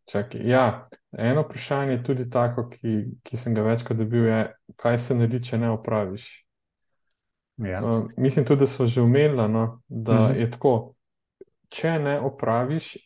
čakaj, 0.05 0.41
ja, 0.49 0.89
eno 1.17 1.41
vprašanje 1.41 1.91
je 1.91 2.03
tudi 2.03 2.29
tako, 2.29 2.69
ki, 2.69 3.05
ki 3.23 3.37
sem 3.37 3.55
ga 3.55 3.61
večkrat 3.61 3.97
dobil, 3.97 4.25
je, 4.25 4.41
kaj 4.75 4.97
se 4.97 5.17
naredi, 5.17 5.43
če 5.49 5.57
ne 5.57 5.73
opraviš. 5.73 6.29
Ja. 7.57 7.85
Um, 7.85 8.09
mislim 8.17 8.45
tudi, 8.45 8.59
da 8.59 8.67
smo 8.67 8.87
že 8.87 9.01
umeli, 9.01 9.47
no, 9.49 9.81
da 9.87 10.11
uh 10.11 10.19
mhm. 10.19 10.33
-huh. 10.33 10.39
je 10.39 10.51
tako. 10.51 10.93
Če 11.69 11.99
ne 11.99 12.19
opraviš, 12.19 12.97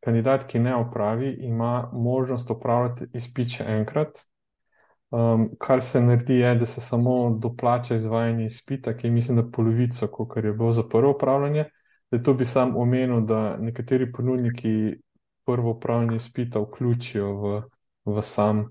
kandidat, 0.00 0.46
ki 0.46 0.58
ne 0.58 0.74
opravi, 0.76 1.36
ima 1.40 1.90
možnost 1.92 2.50
opraviti 2.50 3.06
izpit 3.14 3.48
še 3.48 3.64
enkrat. 3.64 4.18
Um, 5.10 5.50
kar 5.60 5.82
se 5.82 6.00
naredi, 6.00 6.34
je, 6.34 6.54
da 6.54 6.66
se 6.66 6.80
samo 6.80 7.38
doplača 7.40 7.94
izvajanje 7.94 8.44
izpita, 8.44 8.96
ki 8.96 9.06
je, 9.06 9.10
mislim, 9.10 9.36
da 9.36 9.50
polovico, 9.50 10.06
kot 10.08 10.36
je 10.36 10.52
bilo 10.52 10.72
za 10.72 10.82
prvo 10.88 11.10
upravljanje. 11.12 11.64
Da 12.10 12.22
to 12.22 12.34
bi 12.34 12.44
sam 12.44 12.76
omenil, 12.76 13.20
da 13.20 13.56
nekateri 13.56 14.12
ponudniki 14.12 14.94
prvo 15.44 15.70
upravljanje 15.70 16.18
spita 16.18 16.60
vključijo 16.60 17.32
v, 17.32 17.62
v, 18.04 18.22
sam, 18.22 18.66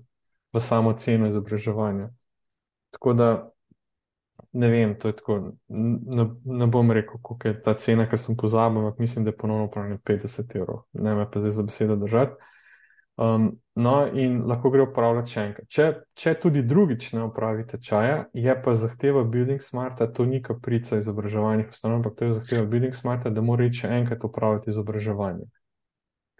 v 0.52 0.60
samo 0.60 0.92
ceno 0.92 1.28
izobraževanja. 1.28 2.10
Tako 2.90 3.12
da 3.12 3.50
ne 4.52 4.68
vem, 4.68 4.94
to 4.98 5.08
je 5.08 5.16
tako. 5.16 5.52
Ne, 5.68 6.26
ne 6.44 6.66
bom 6.66 6.90
rekel, 6.90 7.20
koliko 7.22 7.48
je 7.48 7.62
ta 7.62 7.74
cena, 7.74 8.06
ker 8.08 8.20
sem 8.20 8.36
pozabil, 8.36 8.78
ampak 8.82 8.98
mislim, 8.98 9.24
da 9.24 9.30
je 9.30 9.36
ponovno 9.36 9.64
upravljanje 9.64 9.98
50 10.04 10.56
evrov. 10.56 10.82
Ne 10.92 11.14
me 11.14 11.30
pa 11.30 11.40
zdaj 11.40 11.50
za 11.50 11.62
besedo 11.62 11.96
držati. 11.96 12.32
Um, 13.16 13.60
no, 13.74 14.06
in 14.12 14.42
lahko 14.48 14.70
gre 14.72 14.86
upravljati 14.86 15.30
še 15.30 15.42
enkrat. 15.46 15.66
Če, 15.68 15.86
če 16.16 16.32
tudi 16.40 16.62
drugič 16.64 17.10
ne 17.12 17.26
upravite 17.26 17.78
čaja, 17.80 18.26
je 18.32 18.54
pa 18.64 18.74
zahteva 18.74 19.24
Building 19.24 19.60
Smarta, 19.60 20.08
to 20.08 20.24
ni 20.24 20.40
kaprica 20.42 20.96
izobraževalnih 21.00 21.68
ustanov, 21.68 22.00
ampak 22.00 22.16
to 22.18 22.28
je 22.28 22.38
zahteva 22.38 22.64
Building 22.68 22.96
Smarta, 22.96 23.30
da 23.30 23.44
mora 23.44 23.66
reči 23.66 23.84
enkrat 23.86 24.24
upraviti 24.24 24.72
izobraževanje. 24.72 25.44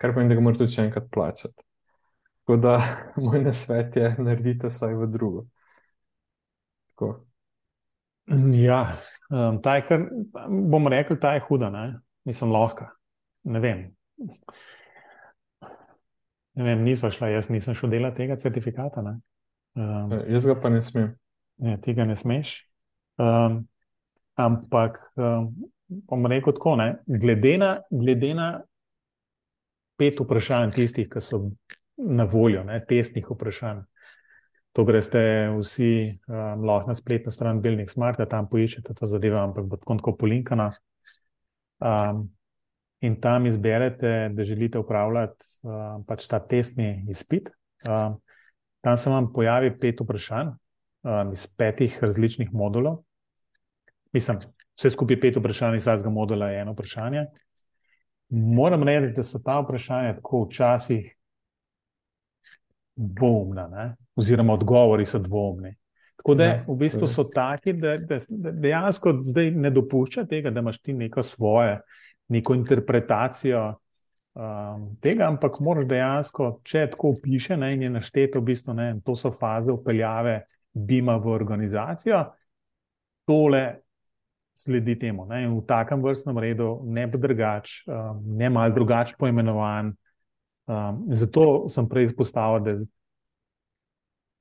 Kar 0.00 0.14
pomeni, 0.14 0.32
da 0.32 0.38
ga 0.40 0.46
morate 0.48 0.64
tudi 0.64 0.80
enkrat 0.86 1.10
plačati. 1.12 1.68
Tako 2.42 2.56
da 2.56 2.78
moj 3.24 3.44
nasvet 3.44 3.96
je, 3.96 4.14
naredite 4.18 4.72
vsaj 4.72 4.96
v 4.96 5.10
drugo. 5.12 5.44
Tako. 6.94 7.31
Ja, 8.54 8.96
um, 9.30 9.58
ta 9.62 9.76
je, 9.76 9.84
kar, 9.88 10.04
bom 10.48 10.86
rekel, 10.88 11.18
ta 11.20 11.34
je 11.34 11.42
huda, 11.48 11.70
ne? 11.70 11.86
mislim, 12.24 12.52
lahka. 12.52 12.92
Ne 13.44 13.60
vem. 13.60 13.96
Ne 16.54 16.64
vem, 16.64 16.84
nisva 16.84 17.10
šla, 17.10 17.32
jaz 17.32 17.48
nisem 17.50 17.74
šel 17.74 17.90
delati 17.90 18.22
tega 18.22 18.36
certifikata. 18.38 19.02
Um, 19.02 20.12
jaz 20.28 20.46
ga 20.46 20.56
pa 20.60 20.70
ne 20.70 20.82
smem. 20.84 21.14
Ne, 21.62 21.78
tega 21.82 22.04
ne 22.04 22.16
smeš. 22.16 22.54
Um, 23.20 23.62
ampak, 24.38 25.00
um, 25.16 25.50
bom 25.88 26.26
rekel 26.30 26.54
tako, 26.56 26.76
ne, 26.80 26.88
glede, 27.06 27.56
na, 27.58 27.72
glede 27.90 28.34
na 28.36 28.52
pet 29.98 30.20
vprašanj, 30.20 30.74
tistih, 30.76 31.08
ki 31.10 31.22
so 31.24 31.42
na 31.96 32.26
voljo, 32.28 32.62
ne, 32.68 32.78
testnih 32.88 33.26
vprašanj. 33.30 33.82
To 34.72 34.84
greste 34.88 35.20
vsi 35.58 36.18
um, 36.28 36.62
lahko 36.64 36.88
na 36.88 36.94
spletno 36.96 37.30
stran 37.30 37.60
Building 37.60 37.90
Smart, 37.90 38.16
da 38.18 38.24
tam 38.28 38.48
poiščete 38.48 38.94
to 38.96 39.06
zadevo, 39.06 39.36
ampak 39.42 39.66
bo 39.68 39.76
tako 39.76 40.14
polinkana. 40.16 40.70
Um, 41.82 42.30
in 43.02 43.18
tam 43.20 43.46
izberete, 43.46 44.30
da 44.32 44.44
želite 44.46 44.78
upravljati 44.78 45.44
uh, 45.66 46.00
pač 46.06 46.26
ta 46.30 46.38
testni 46.40 47.04
izpit. 47.10 47.50
Uh, 47.84 48.14
tam 48.80 48.96
se 48.96 49.10
vam 49.10 49.32
pojavi 49.32 49.74
pet 49.78 50.00
vprašanj 50.00 50.52
uh, 50.54 51.32
iz 51.34 51.46
petih 51.46 51.98
različnih 52.02 52.52
modulov. 52.54 53.02
Mislim, 54.12 54.38
vse 54.78 54.90
skupaj 54.90 55.20
pet 55.20 55.36
vprašanj 55.36 55.76
iz 55.76 55.86
vsakega 55.86 56.10
modula 56.10 56.48
je 56.48 56.60
eno 56.62 56.72
vprašanje. 56.72 57.26
Moram 58.32 58.86
reči, 58.88 59.12
da 59.16 59.22
so 59.26 59.42
ta 59.44 59.58
vprašanja 59.60 60.14
tako 60.20 60.46
včasih 60.46 61.10
dvomna, 63.02 63.68
ne? 63.68 63.86
oziroma 64.16 64.54
odgovori 64.54 65.06
so 65.06 65.18
dvomni. 65.18 65.74
Tako 66.22 66.34
da 66.38 66.44
ja, 66.44 66.64
v 66.68 66.76
bistvu 66.78 67.08
so 67.10 67.24
taki, 67.34 67.72
da, 67.72 67.96
da, 67.98 68.18
da 68.28 68.50
dejansko 68.52 69.16
zdaj 69.26 69.50
ne 69.50 69.70
dopušča 69.74 70.24
tega, 70.30 70.50
da 70.50 70.60
imaš 70.60 70.78
ti 70.78 70.92
neko 70.92 71.22
svoje 71.22 71.80
neko 72.32 72.54
interpretacijo 72.54 73.74
um, 74.34 74.86
tega, 75.00 75.28
ampak 75.28 75.60
moraš 75.60 75.86
dejansko, 75.88 76.48
če 76.64 76.86
tako 76.94 77.14
piše, 77.22 77.56
ne, 77.56 77.72
in 77.76 77.86
je 77.86 77.92
našteto, 77.98 78.40
v 78.40 78.52
bistvu, 78.52 78.76
ne, 78.78 78.88
to 79.04 79.16
so 79.18 79.32
faze 79.34 79.72
upeljave 79.72 80.42
Bima 80.72 81.18
v 81.20 81.28
organizacijo, 81.34 82.22
tole 83.28 83.64
sledi 84.56 84.96
temu. 85.00 85.26
Ne, 85.28 85.44
v 85.48 85.60
takem 85.68 86.00
vrstnem 86.04 86.38
redu, 86.40 86.74
ne 86.88 87.06
bo 87.08 87.20
drugač, 87.20 87.82
um, 87.88 88.22
ne 88.38 88.48
mal 88.52 88.72
drugač 88.72 89.16
poimenovan. 89.20 89.92
Um, 90.66 91.06
zato 91.10 91.68
sem 91.68 91.88
prej 91.88 92.10
izpostavil, 92.10 92.62
da 92.62 92.76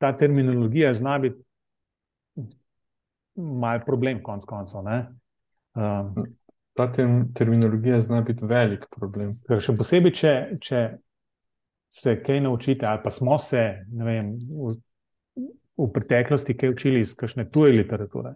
ta 0.02 0.12
terminologija 0.18 0.94
zna 0.94 1.18
biti 1.20 1.42
mal 3.36 3.82
problem, 3.86 4.22
konc 4.24 4.46
koncev. 4.46 4.86
Um, 5.74 6.14
ta 6.74 6.92
terminologija 7.36 8.00
zna 8.00 8.22
biti 8.22 8.46
velik 8.46 8.86
problem. 8.96 9.36
Ker 9.48 9.62
še 9.62 9.76
posebej, 9.78 10.14
če, 10.16 10.34
če 10.62 10.84
se 11.92 12.16
kaj 12.24 12.42
naučite, 12.46 12.86
ali 12.88 13.02
pa 13.04 13.12
smo 13.12 13.38
se 13.40 13.64
vem, 13.92 14.36
v, 14.48 14.76
v 15.78 15.90
preteklosti 15.94 16.56
kaj 16.58 16.76
učili 16.76 17.02
iz 17.04 17.16
kakšne 17.18 17.50
tuje 17.52 17.74
literature, 17.76 18.36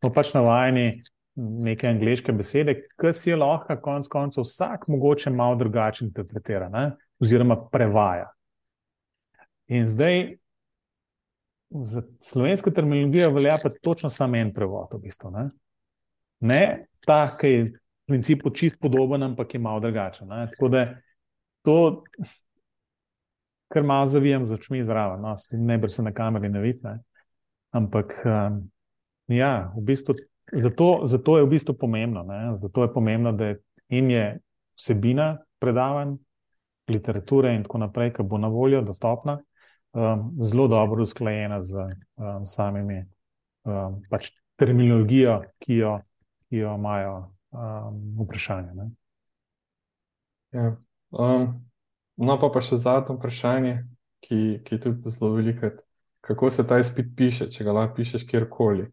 smo 0.00 0.12
pač 0.14 0.32
navajeni 0.36 1.02
neke 1.36 1.88
angliške 1.88 2.32
besede, 2.32 2.78
ki 2.96 3.12
si 3.12 3.30
je 3.30 3.36
lahko 3.36 3.76
konec 3.82 4.08
koncev 4.08 4.46
vsak 4.46 4.86
mogoče 4.88 5.30
malo 5.30 5.58
drugače 5.60 6.06
interpretira, 6.06 6.70
ne? 6.72 6.86
Oziroma 7.20 7.56
prevaja. 7.72 8.30
In 9.68 9.86
zdaj 9.86 10.36
za 11.70 12.02
slovensko 12.20 12.70
terminologijo 12.70 13.30
velja 13.30 13.58
pa 13.62 13.70
točno 13.82 14.10
samo 14.10 14.36
en 14.36 14.52
prevod, 14.54 14.88
v 14.92 14.98
bistvu. 15.02 15.30
Ne, 15.30 15.48
ne 16.40 16.86
ta, 17.06 17.36
ki 17.38 17.46
je 17.46 17.64
v 17.64 17.72
principu 18.06 18.50
čist 18.50 18.78
podoben, 18.80 19.22
ampak 19.22 19.54
je 19.54 19.60
malo 19.60 19.80
drugačen. 19.80 20.28
Tako 20.28 20.68
da 20.68 20.86
to, 21.62 22.04
kar 23.68 23.82
malo 23.82 24.06
zavijem 24.06 24.44
z 24.44 24.54
očmi 24.54 24.84
zraven, 24.84 25.20
no, 25.20 25.34
ne 25.52 25.78
bi 25.78 25.88
se 25.88 26.02
na 26.02 26.12
kameri 26.12 26.48
ne 26.48 26.60
videl. 26.60 27.00
Ampak 27.74 28.14
um, 28.24 28.60
ja, 29.26 29.72
v 29.76 29.82
bistvu, 29.82 30.14
zato, 30.52 31.00
zato 31.04 31.38
je 31.38 31.44
v 31.44 31.50
bistvu 31.50 31.74
pomembno. 31.74 32.22
Ne? 32.22 32.58
Zato 32.62 32.82
je 32.82 32.92
pomembno, 32.92 33.32
da 33.32 33.54
in 33.88 34.10
je 34.10 34.38
vsebina 34.78 35.36
predavanj, 35.58 36.16
literature 36.88 37.54
in 37.54 37.62
tako 37.66 37.78
naprej, 37.78 38.12
ki 38.16 38.22
bo 38.22 38.38
na 38.38 38.48
voljo, 38.48 38.82
dostopna 38.82 39.40
um, 39.96 40.44
zelo 40.44 40.68
dobro 40.68 41.02
usklajena 41.02 41.62
z 41.62 41.74
um, 41.76 42.44
samimi 42.44 43.04
um, 43.64 44.02
pač 44.10 44.30
terminologijo, 44.56 45.42
ki 45.58 45.74
jo, 45.74 45.98
ki 46.48 46.56
jo 46.56 46.74
imajo 46.74 47.16
um, 47.50 48.00
vprašanje. 48.20 48.90
Ja. 50.52 50.76
Um, 51.10 51.48
no, 52.16 52.38
pa, 52.40 52.50
pa 52.52 52.62
še 52.64 52.78
zadnje 52.80 53.16
vprašanje, 53.16 53.74
ki, 54.24 54.40
ki 54.64 54.76
je 54.76 54.80
tudi 54.80 55.12
zelo 55.12 55.34
veliko. 55.36 55.72
Kako 56.26 56.50
se 56.50 56.64
ta 56.66 56.80
izpit 56.82 57.12
piše, 57.16 57.50
če 57.52 57.64
ga 57.64 57.72
lahko 57.76 58.00
pišeš 58.00 58.24
kjerkoli? 58.26 58.88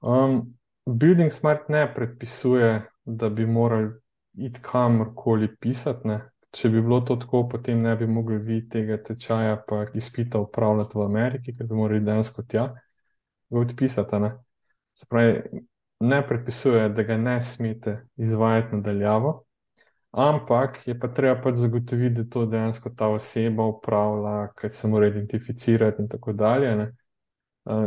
Um, 0.00 0.54
Building 0.88 1.32
Smart 1.34 1.68
ne 1.68 1.82
predpisuje, 1.94 2.70
da 3.04 3.28
bi 3.28 3.46
morali 3.46 3.90
iti 4.38 4.60
kamorkoli 4.62 5.50
pisati, 5.60 6.08
ne? 6.08 6.20
Če 6.50 6.68
bi 6.72 6.80
bilo 6.80 7.00
to 7.00 7.16
tako, 7.16 7.42
potem 7.48 7.82
ne 7.82 7.94
bi 7.96 8.06
mogli 8.06 8.38
vi 8.38 8.60
tega 8.68 8.96
tečaja, 9.02 9.56
pa 9.68 9.84
izpita 9.94 10.40
upravljati 10.40 10.98
v 10.98 11.02
Ameriki, 11.04 11.56
ker 11.56 11.66
bi 11.66 11.74
morali 11.74 12.04
dejansko 12.04 12.42
tja 12.48 12.68
ga 13.50 13.60
odpisati. 13.60 14.20
Ne? 14.20 14.32
Spravi, 14.96 15.42
ne 16.00 16.22
predpisuje, 16.26 16.88
da 16.88 17.02
ga 17.02 17.16
ne 17.16 17.42
smete 17.42 18.06
izvajati 18.16 18.76
nadaljavo, 18.76 19.34
ampak 20.10 20.80
je 20.88 20.98
pa 21.00 21.08
treba 21.08 21.40
pač 21.42 21.54
zagotoviti, 21.54 22.22
da 22.22 22.24
to 22.30 22.46
dejansko 22.46 22.90
ta 22.96 23.08
oseba 23.12 23.66
upravlja, 23.66 24.52
ker 24.58 24.72
se 24.72 24.88
mora 24.88 25.06
identificirati 25.06 26.02
in 26.02 26.08
tako 26.08 26.32
dalje. 26.32 26.74
Ne? 26.76 26.88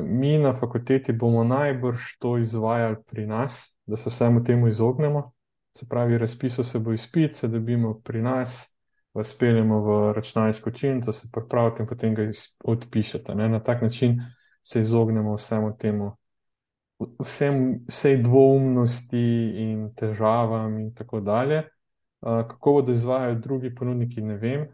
Mi 0.04 0.38
na 0.38 0.54
fakulteti 0.54 1.14
bomo 1.14 1.44
najbrž 1.44 2.18
to 2.20 2.38
izvajali 2.38 2.96
pri 3.08 3.26
nas, 3.28 3.78
da 3.86 3.98
se 3.98 4.10
vsemu 4.10 4.44
temu 4.44 4.68
izognemo. 4.68 5.32
Se 5.78 5.86
pravi, 5.90 6.18
razpisal 6.18 6.66
se 6.66 6.80
bo 6.80 6.94
izpit, 6.94 7.36
se 7.36 7.48
dobimo 7.48 7.94
pri 8.04 8.22
nas, 8.22 8.78
vas 9.14 9.38
peljemo 9.38 9.80
v 9.82 10.14
računalniško 10.14 10.70
učilnico, 10.70 11.12
se 11.12 11.30
pripravite 11.32 11.84
in 11.84 11.88
potem 11.90 12.16
ga 12.16 12.30
odpišete. 12.64 13.36
Ne? 13.36 13.50
Na 13.50 13.60
tak 13.64 13.82
način 13.82 14.22
se 14.62 14.82
izognemo 14.82 15.36
vsemu 15.36 15.78
temu, 15.78 16.12
vsem, 17.20 17.80
vsej 17.88 18.18
dvoumnosti 18.24 19.54
in 19.64 19.94
težavam 19.96 20.80
in 20.80 20.94
tako 20.94 21.20
dalje. 21.20 21.64
Uh, 22.22 22.48
kako 22.48 22.72
bodo 22.72 22.92
izvajali 22.92 23.40
drugi 23.40 23.76
ponudniki, 23.76 24.22
ne 24.22 24.36
vem. 24.38 24.68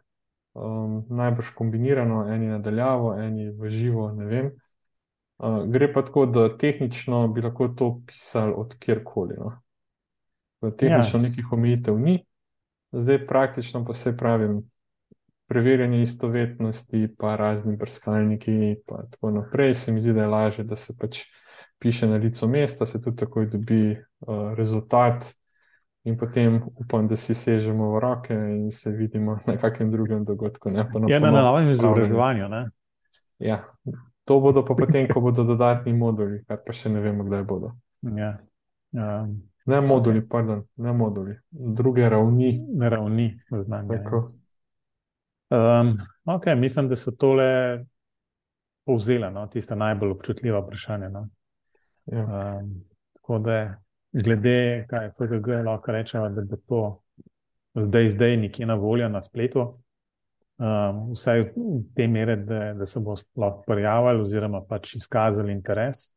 Um, 0.53 1.05
najbrž 1.09 1.53
kombinirano, 1.55 2.25
eni 2.33 2.47
nadaljavo, 2.47 3.13
eni 3.21 3.51
v 3.51 3.69
živo, 3.69 4.11
ne 4.11 4.25
vem. 4.25 4.49
Uh, 5.37 5.63
gre 5.71 5.93
pa 5.93 6.01
tako, 6.01 6.25
da 6.25 6.49
tehnično 6.57 7.27
bi 7.27 7.41
lahko 7.41 7.67
to 7.67 8.01
pisali 8.07 8.53
od 8.57 8.75
kjerkoli. 8.79 9.35
No? 9.37 9.53
Tehnično 10.61 11.19
ja. 11.19 11.29
nekih 11.29 11.51
omejitev 11.51 11.99
ni, 11.99 12.19
zdaj 12.91 13.27
praktično 13.27 13.85
pa 13.85 13.93
se 13.93 14.17
pravi, 14.17 14.49
preverjanje 15.47 16.01
istovetnosti, 16.01 17.07
pa 17.17 17.35
razni 17.35 17.77
brskalniki 17.77 18.51
in 18.51 18.75
tako 18.87 19.31
naprej. 19.31 19.73
Se 19.73 19.91
mi 19.91 19.99
zdi, 19.99 20.13
da 20.13 20.21
je 20.21 20.27
lažje, 20.27 20.63
da 20.63 20.75
se 20.75 20.93
pač 20.99 21.23
piše 21.79 22.07
na 22.07 22.15
licu 22.15 22.47
mesta, 22.47 22.85
se 22.85 23.01
tudi 23.01 23.17
takoj 23.17 23.47
dobi 23.47 23.91
uh, 23.91 24.53
rezultat. 24.53 25.23
In 26.03 26.17
potem 26.17 26.61
upam, 26.75 27.07
da 27.07 27.15
si 27.15 27.35
sežemo 27.35 27.91
v 27.95 27.99
roke 27.99 28.33
in 28.33 28.71
se 28.71 28.91
vidimo 28.91 29.39
na 29.47 29.57
kakem 29.57 29.91
drugem 29.91 30.23
dogodku. 30.25 30.69
Ne, 30.69 30.87
na 30.93 31.07
ja, 31.07 31.19
na 31.19 31.31
novem 31.31 31.71
izobraževanju. 31.71 32.47
Ja, 33.39 33.63
to 34.23 34.39
bodo 34.39 34.63
pa 34.65 34.75
potem, 34.75 35.07
ko 35.07 35.21
bodo 35.21 35.43
dodatni 35.43 35.93
moduli, 35.93 36.45
kar 36.47 36.63
pa 36.63 36.73
še 36.73 36.89
ne 36.89 37.03
vemo, 37.03 37.27
kdaj 37.27 37.43
bodo. 37.43 37.73
Ja. 38.15 38.37
Um, 38.95 39.35
Ne 39.67 39.81
moduli, 39.81 40.19
okay. 40.19 40.29
pardon, 40.29 40.63
ne 40.75 40.93
moduli, 40.93 41.35
druge 41.51 42.09
ravni. 42.09 42.65
Ne 42.75 42.89
ravni 42.89 43.39
znanja. 43.51 43.99
Um, 45.49 45.97
okay, 46.25 46.55
mislim, 46.55 46.87
da 46.87 46.95
so 46.95 47.11
tole 47.11 47.83
povzela 48.85 49.29
no, 49.29 49.47
tiste 49.47 49.75
najbolj 49.75 50.11
občutljiva 50.11 50.59
vprašanja. 50.59 51.09
No. 51.09 51.27
Ja. 52.05 52.23
Um, 52.23 52.71
tako 53.13 53.39
da, 53.39 53.57
glede, 54.11 54.85
kaj 54.89 55.05
je 55.05 55.11
FGG, 55.17 55.47
lahko 55.65 55.91
rečemo, 55.91 56.29
da 56.29 56.41
bo 56.41 56.57
to 56.67 56.81
zdaj, 57.75 58.11
zdaj 58.11 58.37
nekje 58.37 58.65
na 58.65 58.75
voljo 58.75 59.09
na 59.09 59.21
spletu. 59.21 59.65
Um, 60.57 61.11
vsaj 61.11 61.41
v 61.41 61.81
tej 61.95 62.07
meri, 62.07 62.35
da, 62.45 62.73
da 62.73 62.85
se 62.85 62.99
bo 62.99 63.15
lahko 63.35 63.63
prijavili 63.67 64.21
oziroma 64.21 64.63
pač 64.65 64.95
izkazali 64.95 65.51
interes. 65.51 66.07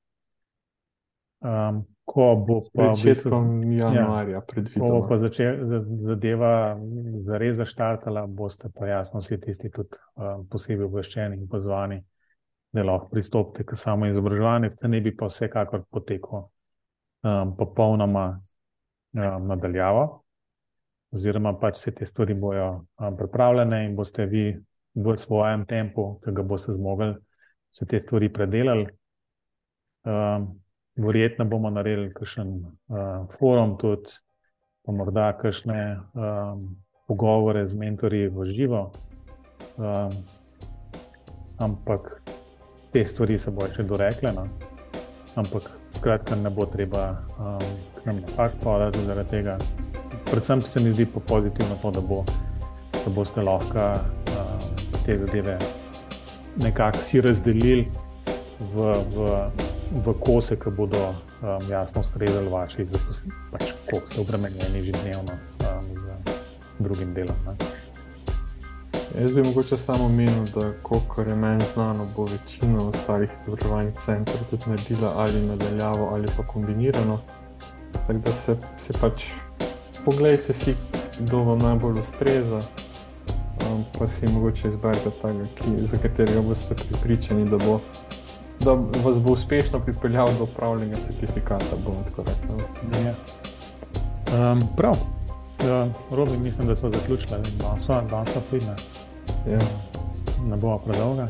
Um, 1.40 1.84
ko 2.04 2.24
bo 2.36 2.60
pa 2.74 2.90
začetkom 2.92 3.60
v 3.62 3.78
januarja 3.78 4.34
ja, 4.34 4.40
predvideno. 4.44 4.84
Ko 4.84 5.00
bo 5.00 5.08
pa 5.08 5.16
začel, 5.16 5.60
zadeva 6.04 6.76
zares 7.22 7.56
zaštartala, 7.56 8.26
boste 8.26 8.68
pa 8.74 8.90
jasno 8.90 9.22
vsi 9.22 9.38
tisti 9.40 9.70
tudi 9.72 9.96
um, 10.18 10.44
posebej 10.50 10.88
obveščeni 10.88 11.38
in 11.38 11.48
pozvani, 11.48 12.00
da 12.74 12.84
lahko 12.84 13.08
pristopite 13.14 13.64
k 13.64 13.78
samo 13.78 14.10
izobraževanju, 14.10 14.72
da 14.82 14.90
ne 14.90 15.00
bi 15.00 15.14
pa 15.16 15.30
vsekakor 15.30 15.86
poteklo 15.90 16.42
um, 17.22 17.54
popolnoma 17.56 18.26
um, 18.36 19.46
nadaljavo. 19.48 20.06
Oziroma, 21.14 21.56
pač 21.58 21.78
vse 21.78 21.94
te 21.94 22.06
stvari 22.06 22.36
bodo 22.38 22.66
um, 23.00 23.16
pripravljene 23.16 23.84
in 23.86 23.94
boste 23.96 24.26
vi 24.28 24.50
v 24.94 25.16
svojem 25.16 25.64
tempu, 25.66 26.18
ki 26.20 26.34
ga 26.34 26.42
boste 26.42 26.74
zmogli, 26.76 27.14
vse 27.72 27.86
te 27.86 28.00
stvari 28.02 28.28
predelali. 28.34 28.90
Um, 30.04 30.50
Verjetno 31.00 31.46
bomo 31.48 31.70
naredili 31.72 32.10
kakšen 32.12 32.50
uh, 32.60 33.24
forum, 33.38 33.76
tudi 33.80 34.12
pa 34.84 34.92
morda 34.92 35.30
kakšne 35.38 35.80
um, 35.96 36.60
pogovore 37.08 37.66
z 37.68 37.76
mentorji 37.80 38.28
v 38.28 38.46
živo. 38.52 38.82
Um, 39.76 40.12
ampak 41.58 42.22
te 42.92 43.06
stvari 43.06 43.38
se 43.38 43.50
bojo 43.50 43.72
še 43.76 43.86
dorekle. 43.88 44.32
No? 44.36 44.46
Ampak 45.40 45.68
skratka, 45.94 46.36
ne 46.36 46.52
bo 46.52 46.66
treba 46.68 47.22
um, 47.38 47.64
na 48.04 48.16
fakt 48.36 48.60
povedati 48.60 49.04
zaradi 49.08 49.30
tega. 49.30 49.58
Predvsem 50.30 50.60
se 50.60 50.80
mi 50.80 50.92
zdi 50.92 51.06
pozitivno 51.06 51.80
to, 51.82 51.90
da, 51.96 52.00
bo, 52.00 52.24
da 52.92 53.12
boste 53.14 53.42
lahko 53.42 53.92
um, 54.36 54.70
te 55.06 55.18
zadeve 55.18 55.58
nekako 56.60 56.98
si 56.98 57.20
razdelili 57.20 57.88
v. 58.74 58.94
v 59.16 59.69
v 59.90 60.14
kose, 60.20 60.56
ki 60.56 60.70
bodo 60.70 61.08
um, 61.08 61.70
jasno 61.70 62.00
ustrezali 62.00 62.48
vaši 62.48 62.86
zaposlitvi, 62.86 63.38
pač 63.50 63.72
ko 63.90 64.00
ste 64.06 64.20
obremenjeni 64.20 64.84
že 64.86 64.92
dnevno 65.02 65.34
um, 65.34 65.86
z 65.98 66.04
drugim 66.78 67.14
delom. 67.14 67.36
Ne. 67.46 67.54
Jaz 69.18 69.34
bi 69.34 69.42
mogoče 69.42 69.76
samo 69.76 70.08
menil, 70.08 70.44
da 70.54 70.72
koliko 70.82 71.20
je 71.20 71.36
meni 71.36 71.64
znano, 71.74 72.06
bo 72.16 72.24
večina 72.24 72.88
ostalih 72.88 73.30
izobraževalnih 73.40 73.94
centrov 73.98 74.38
tudi 74.50 74.70
naredila 74.70 75.12
ali 75.16 75.42
nadaljavo 75.42 76.08
ali 76.12 76.28
pa 76.36 76.42
kombinirano. 76.42 77.18
Tako 77.92 78.12
da 78.12 78.32
se, 78.32 78.56
se 78.78 78.92
pač 79.00 79.24
pogledajte 80.04 80.52
si, 80.52 80.74
kdo 81.18 81.42
vam 81.42 81.58
najbolj 81.58 81.98
ustreza. 82.00 82.60
Um, 83.66 83.84
pa 83.98 84.06
si 84.06 84.28
mogoče 84.28 84.68
izberete 84.68 85.10
tega, 85.22 85.44
za 85.82 85.98
katerega 85.98 86.40
boste 86.40 86.74
pripričani, 86.74 87.50
da 87.50 87.58
bo 87.58 87.80
da 88.64 88.72
vas 89.04 89.20
bo 89.20 89.32
uspešno 89.32 89.80
pripeljal 89.80 90.28
do 90.38 90.44
upravljanja 90.44 90.96
certifikata. 91.06 91.64
Ja. 93.04 93.14
Um, 94.52 94.62
prav, 94.76 94.92
uh, 94.92 96.16
Robi, 96.16 96.38
mislim, 96.38 96.66
da 96.66 96.76
so 96.76 96.90
zaključili, 96.90 97.40
da 97.58 97.78
so 97.78 98.00
danes 98.10 98.30
pridne. 98.50 98.74
Ja. 99.48 99.58
Ne 100.48 100.56
bo 100.56 100.78
predolga. 100.78 101.28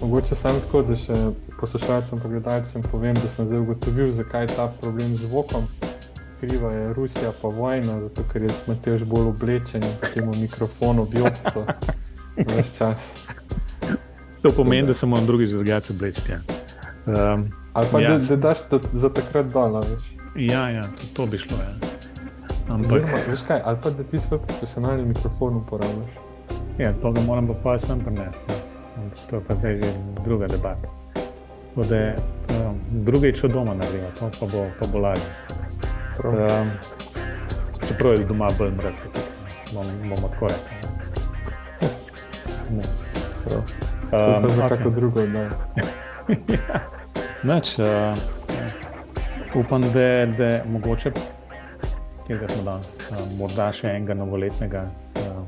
Mogoče 0.00 0.34
samo 0.34 0.58
tako, 0.60 0.82
da 0.82 0.96
še 0.96 1.14
poslušalcem 1.60 2.20
in 2.24 2.30
gledalcem 2.30 2.82
povem, 2.82 3.14
da 3.14 3.28
sem 3.28 3.46
zdaj 3.46 3.60
ugotovil, 3.60 4.10
zakaj 4.10 4.42
je 4.42 4.54
ta 4.56 4.72
problem 4.80 5.16
z 5.16 5.26
zvokom. 5.26 5.66
Kriva 6.40 6.72
je 6.72 6.92
Rusija, 6.92 7.32
pa 7.42 7.48
vojna, 7.48 8.00
zato 8.00 8.22
ker 8.32 8.42
je 8.42 8.50
Matež 8.66 9.04
bolj 9.04 9.28
oblečen 9.28 9.82
in 9.82 9.92
temu 10.14 10.34
mikrofonu 10.34 11.06
biopso 11.06 11.62
več 12.56 12.72
čas. 12.78 13.14
To 14.42 14.50
pomeni, 14.50 14.86
da 14.86 14.94
se 14.94 15.06
moram 15.06 15.26
drugič 15.26 15.50
drugače 15.50 15.92
oblečiti. 15.92 16.32
Ja. 16.32 16.61
Um, 17.06 17.50
Ali 17.72 17.86
pa 17.92 18.00
ja. 18.00 18.18
da 18.18 18.36
daš 18.36 18.58
to 18.70 18.80
za 18.92 19.08
takrat 19.08 19.46
dol, 19.46 19.80
veš. 19.80 20.12
Ja, 20.36 20.68
ja 20.68 20.82
to, 20.82 21.02
to 21.14 21.26
bi 21.26 21.38
šlo. 21.38 21.56
Ja. 21.56 21.72
Ampak, 22.68 22.92
Oziroma, 22.92 23.18
veš 23.28 23.42
kaj, 23.48 23.62
ali 23.64 23.78
pa 23.82 23.90
da 23.90 24.04
ti 24.04 24.18
svoj 24.18 24.40
profesionalni 24.46 25.04
mikrofon 25.04 25.56
uporabljaš. 25.56 26.10
Ja, 26.78 26.92
to 27.02 27.12
ga 27.12 27.20
moram 27.20 27.46
pa 27.46 27.54
pa 27.62 27.78
sem 27.78 28.00
prenesti. 28.00 28.52
to 29.30 29.36
je 29.36 29.42
pa 29.48 29.54
zdaj 29.54 29.76
že 29.76 29.92
druga 30.24 30.46
debata. 30.46 30.88
Da, 31.76 32.14
um, 32.68 32.80
drugič 32.90 33.44
od 33.44 33.52
doma 33.52 33.74
naredimo, 33.74 34.08
to 34.18 34.30
pa 34.40 34.46
bo, 34.46 34.66
pa 34.80 34.86
bo 34.92 34.98
lažje. 34.98 35.24
Um, 36.24 36.70
čeprav 37.88 38.12
je 38.12 38.24
doma 38.24 38.50
bolj 38.58 38.70
mrzke, 38.70 39.08
bom, 39.72 39.86
bomo 40.02 40.28
tako 40.28 40.46
rekli. 40.52 40.76
Um, 44.12 44.48
za 44.48 44.62
okay. 44.62 44.68
kako 44.68 44.90
drugo, 44.90 45.26
da. 45.26 45.48
Noč, 47.48 47.78
uh, 47.78 47.84
upam, 49.54 49.82
da, 49.82 50.26
da 50.38 50.50
mogoče, 50.70 51.12
kjer 52.26 52.44
smo 52.48 52.62
danes, 52.62 52.96
uh, 53.10 53.18
morda 53.38 53.70
še 53.74 53.90
enega 53.90 54.14
novoletnega 54.14 54.84
uh, 54.86 55.42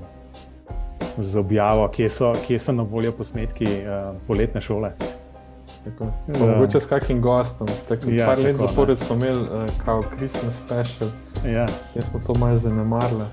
z 1.18 1.38
objavo, 1.38 1.88
kje 1.94 2.10
so, 2.10 2.32
kje 2.46 2.58
so 2.58 2.74
na 2.74 2.82
voljo 2.82 3.12
posnetki 3.12 3.68
uh, 3.82 4.14
poletne 4.26 4.60
šole. 4.60 4.92
Tako, 5.84 6.04
uh, 6.04 6.40
mogoče 6.40 6.80
s 6.80 6.90
kakim 6.90 7.20
gostom. 7.22 7.68
Tako, 7.88 8.10
ja, 8.10 8.26
par 8.26 8.38
let 8.38 8.56
zapored 8.56 8.98
smo 8.98 9.16
imeli 9.16 9.40
uh, 9.42 9.70
kao 9.84 10.02
Christmas 10.16 10.58
special. 10.58 11.10
Ja. 11.44 11.66
Jaz 11.94 12.08
smo 12.10 12.20
to 12.26 12.34
malo 12.34 12.56
zanemarili. 12.56 13.24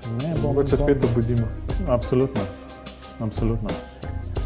Mogoče 0.42 0.76
spet 0.76 1.04
obudimo. 1.04 1.46
Absolutno. 1.88 2.42
Absolutno. 3.20 3.68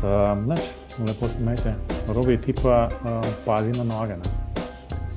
Um, 0.03 0.47
neč, 0.47 0.61
lepo 1.05 1.29
se 1.29 1.39
imejte. 1.41 1.75
Robi 2.09 2.39
ti 2.41 2.53
pa 2.53 2.89
uh, 3.05 3.27
pazi 3.45 3.73
na 3.73 3.85
noge. 3.85 4.17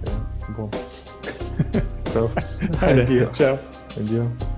Ja, 0.05 0.11
bom. 0.57 0.69
Ajde, 2.81 3.27
čau. 3.37 3.57
Adijo. 3.97 4.48